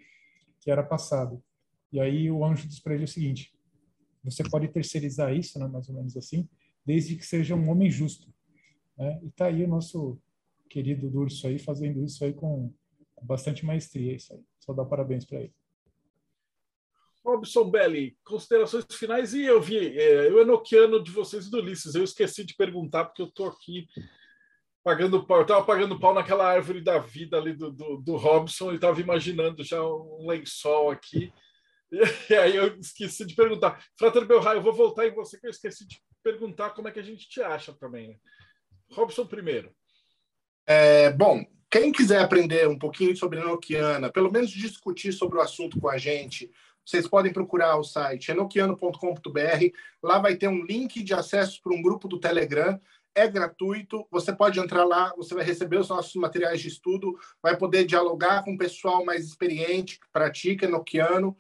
[0.60, 1.44] que era passado.
[1.92, 3.54] E aí o anjo diz para ele o seguinte:
[4.24, 6.48] você pode terceirizar isso, né, mais ou menos assim,
[6.86, 8.34] desde que seja um homem justo.
[8.98, 9.20] Né?
[9.24, 10.20] E tá aí o nosso
[10.68, 12.74] querido Durso aí fazendo isso aí com,
[13.16, 14.44] com bastante maestria, isso aí.
[14.60, 15.54] Só dá parabéns para ele.
[17.28, 19.34] Robson Belli, considerações finais.
[19.34, 23.22] E eu vi, é, o enoquiano de vocês do Ulisses, eu esqueci de perguntar, porque
[23.22, 23.86] eu estou aqui
[24.82, 25.40] pagando pau.
[25.40, 29.02] Eu estava pagando pau naquela árvore da vida ali do, do, do Robson, e estava
[29.02, 31.32] imaginando já um lençol aqui.
[32.30, 33.82] E, aí eu esqueci de perguntar.
[33.98, 37.00] Frater Belray, eu vou voltar em você, que eu esqueci de perguntar como é que
[37.00, 38.10] a gente te acha também.
[38.10, 38.18] Né?
[38.92, 39.74] Robson primeiro.
[40.70, 45.80] É, bom, quem quiser aprender um pouquinho sobre Enoquiana, pelo menos discutir sobre o assunto
[45.80, 46.52] com a gente,
[46.86, 49.66] vocês podem procurar o site enoquiano.com.br.
[50.04, 52.80] Lá vai ter um link de acesso para um grupo do Telegram.
[53.16, 54.06] É gratuito.
[54.12, 58.44] Você pode entrar lá, você vai receber os nossos materiais de estudo, vai poder dialogar
[58.44, 61.36] com o pessoal mais experiente que pratica enoquiano.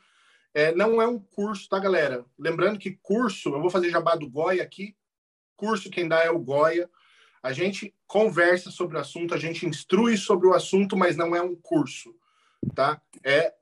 [0.53, 2.25] É, não é um curso, tá, galera?
[2.39, 4.95] Lembrando que curso, eu vou fazer jabá do Goya aqui.
[5.55, 6.89] Curso quem dá é o Goya.
[7.48, 11.41] A gente conversa sobre o assunto, a gente instrui sobre o assunto, mas não é
[11.41, 12.14] um curso,
[12.76, 13.02] tá?
[13.24, 13.54] É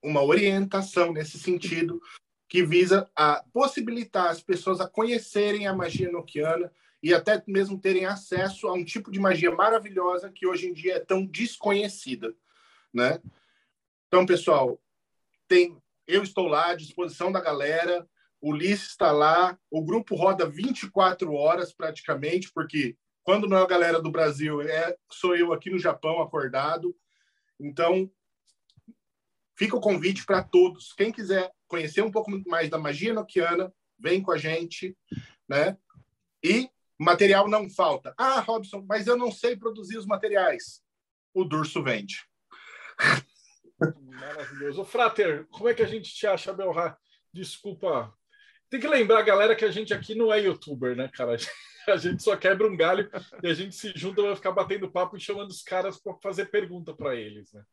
[0.00, 2.00] uma orientação nesse sentido
[2.48, 6.70] que visa a possibilitar as pessoas a conhecerem a magia noquiana
[7.02, 10.94] e até mesmo terem acesso a um tipo de magia maravilhosa que hoje em dia
[10.94, 12.32] é tão desconhecida,
[12.92, 13.20] né?
[14.06, 14.80] Então, pessoal,
[15.48, 15.76] tem
[16.06, 18.08] eu estou lá à disposição da galera,
[18.40, 23.66] o Ulisses está lá, o grupo roda 24 horas praticamente, porque quando não é a
[23.66, 26.94] galera do Brasil, é sou eu aqui no Japão acordado.
[27.58, 28.10] Então,
[29.56, 30.92] Fica o convite para todos.
[30.92, 34.96] Quem quiser conhecer um pouco mais da magia noquiana, vem com a gente,
[35.48, 35.78] né?
[36.42, 36.68] E
[36.98, 38.12] material não falta.
[38.18, 40.82] Ah, Robson, mas eu não sei produzir os materiais.
[41.32, 42.24] O Durso vende.
[43.78, 44.84] Maravilhoso.
[44.84, 46.98] Frater, como é que a gente te acha, Belra?
[47.32, 48.12] Desculpa.
[48.68, 51.36] Tem que lembrar, galera, que a gente aqui não é youtuber, né, cara?
[51.88, 53.10] A gente só quebra um galho
[53.42, 56.46] e a gente se junta vai ficar batendo papo e chamando os caras para fazer
[56.46, 57.64] pergunta para eles, né?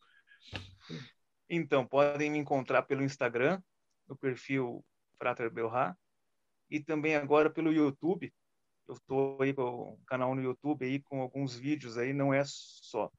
[1.50, 3.62] Então, podem me encontrar pelo Instagram,
[4.08, 4.86] no perfil
[5.18, 5.98] Frater Belra,
[6.70, 8.34] e também agora pelo YouTube.
[8.88, 12.44] Eu estou aí com o canal no YouTube aí com alguns vídeos aí, não é
[12.46, 13.12] só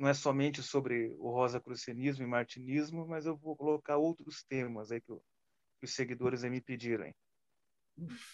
[0.00, 4.90] não é somente sobre o rosa crucianismo e martinismo, mas eu vou colocar outros temas
[4.90, 5.12] aí que,
[5.78, 7.04] que os seguidores aí me pediram.
[7.04, 7.14] Aí.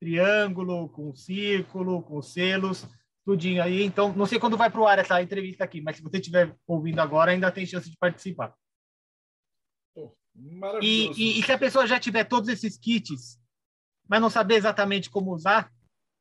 [0.00, 2.84] triângulo, com círculo, com selos,
[3.24, 3.82] tudinho aí.
[3.82, 6.54] Então, não sei quando vai para o ar essa entrevista aqui, mas se você estiver
[6.66, 8.54] ouvindo agora, ainda tem chance de participar.
[10.80, 13.38] e, e, e, se a pessoa já tiver todos esses kits,
[14.08, 15.70] mas não saber exatamente como usar,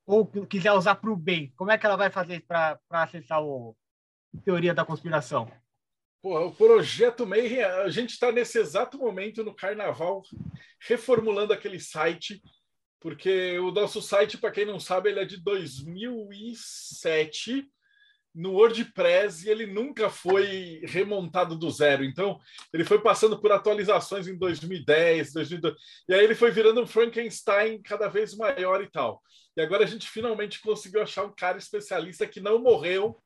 [0.05, 3.75] ou quiser usar para o bem, como é que ela vai fazer para acessar o
[4.43, 5.51] Teoria da Conspiração?
[6.21, 10.21] Pô, o projeto Mayhem, a gente está nesse exato momento no carnaval
[10.81, 12.41] reformulando aquele site,
[12.99, 17.65] porque o nosso site, para quem não sabe, ele é de 2007
[18.35, 22.03] no WordPress e ele nunca foi remontado do zero.
[22.03, 22.39] Então,
[22.71, 25.75] ele foi passando por atualizações em 2010, 2012,
[26.07, 29.21] e aí ele foi virando um Frankenstein cada vez maior e tal.
[29.57, 33.19] E agora a gente finalmente conseguiu achar um cara especialista que não morreu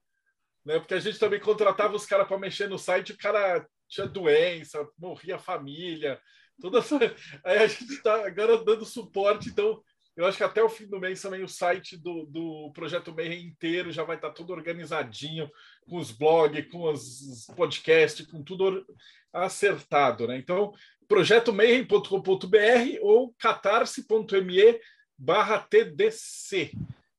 [0.66, 0.80] né?
[0.80, 4.88] Porque a gente também contratava os caras para mexer no site, o cara tinha doença,
[4.98, 6.20] morria a família,
[6.62, 6.98] toda essa...
[7.44, 9.82] aí a gente está agora dando suporte, então
[10.16, 13.48] eu acho que até o fim do mês também o site do, do Projeto Mayhem
[13.48, 15.50] inteiro já vai estar tá tudo organizadinho,
[15.90, 18.86] com os blogs, com os podcasts, com tudo
[19.32, 20.38] acertado, né?
[20.38, 20.72] Então,
[21.08, 24.80] projetomayhem.com.br ou catarse.me
[25.18, 26.72] barra TDC.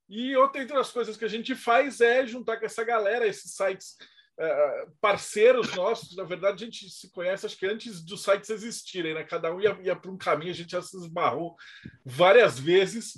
[0.09, 3.55] E outra entre as coisas que a gente faz é juntar com essa galera, esses
[3.55, 3.97] sites
[4.39, 6.17] uh, parceiros nossos.
[6.17, 9.25] Na verdade, a gente se conhece, acho que antes dos sites existirem, né?
[9.25, 11.57] Cada um ia, ia para um caminho, a gente já se esbarrou
[12.05, 13.15] várias vezes.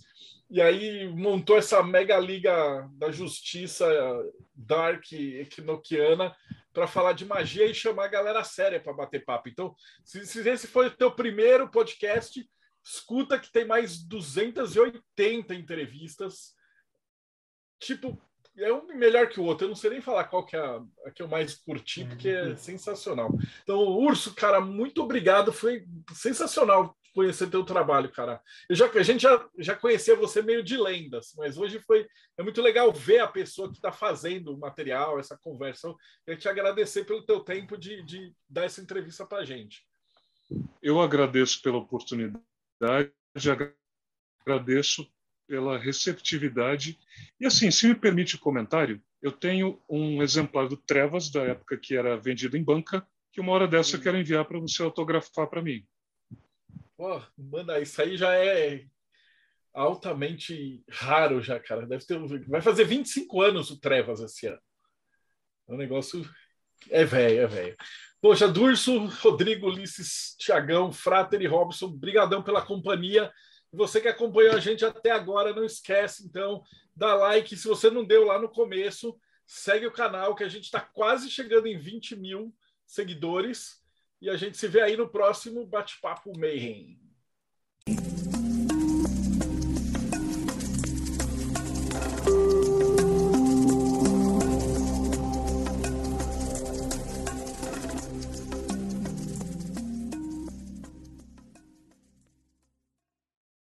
[0.48, 3.86] E aí montou essa mega liga da justiça
[4.54, 6.34] dark equinoquiana
[6.72, 9.48] para falar de magia e chamar a galera séria para bater papo.
[9.48, 12.48] Então, se, se esse foi o teu primeiro podcast,
[12.84, 16.54] escuta que tem mais 280 entrevistas
[17.78, 18.20] tipo,
[18.58, 19.64] é um melhor que o outro.
[19.64, 22.08] Eu não sei nem falar qual que é a, a que eu mais curti, uhum.
[22.08, 23.30] porque é sensacional.
[23.62, 25.52] Então, Urso, cara, muito obrigado.
[25.52, 28.42] Foi sensacional conhecer teu trabalho, cara.
[28.68, 32.42] Eu já, a gente já, já conhecia você meio de lendas, mas hoje foi é
[32.42, 35.94] muito legal ver a pessoa que está fazendo o material, essa conversa.
[36.26, 39.82] Eu te agradecer pelo teu tempo de, de dar essa entrevista para a gente.
[40.82, 42.40] Eu agradeço pela oportunidade,
[44.44, 45.10] agradeço
[45.46, 46.98] pela receptividade.
[47.40, 51.76] E assim, se me permite o comentário, eu tenho um exemplar do Trevas, da época
[51.76, 55.46] que era vendido em banca, que uma hora dessa eu quero enviar para você autografar
[55.46, 55.86] para mim.
[56.96, 58.86] Pô, manda, isso aí já é
[59.74, 61.86] altamente raro já, cara.
[61.86, 62.18] Deve ter,
[62.48, 64.60] vai fazer 25 anos o Trevas esse ano.
[65.68, 66.26] É negócio
[66.90, 67.76] é velho, é velho.
[68.20, 73.32] Poxa, Durso, Rodrigo, Ulisses, Tiagão, Frater e Robson, brigadão pela companhia.
[73.76, 76.62] Você que acompanhou a gente até agora, não esquece, então,
[76.94, 77.56] dá like.
[77.56, 81.30] Se você não deu lá no começo, segue o canal, que a gente está quase
[81.30, 82.54] chegando em 20 mil
[82.86, 83.84] seguidores.
[84.20, 86.98] E a gente se vê aí no próximo Bate-Papo Mayhem.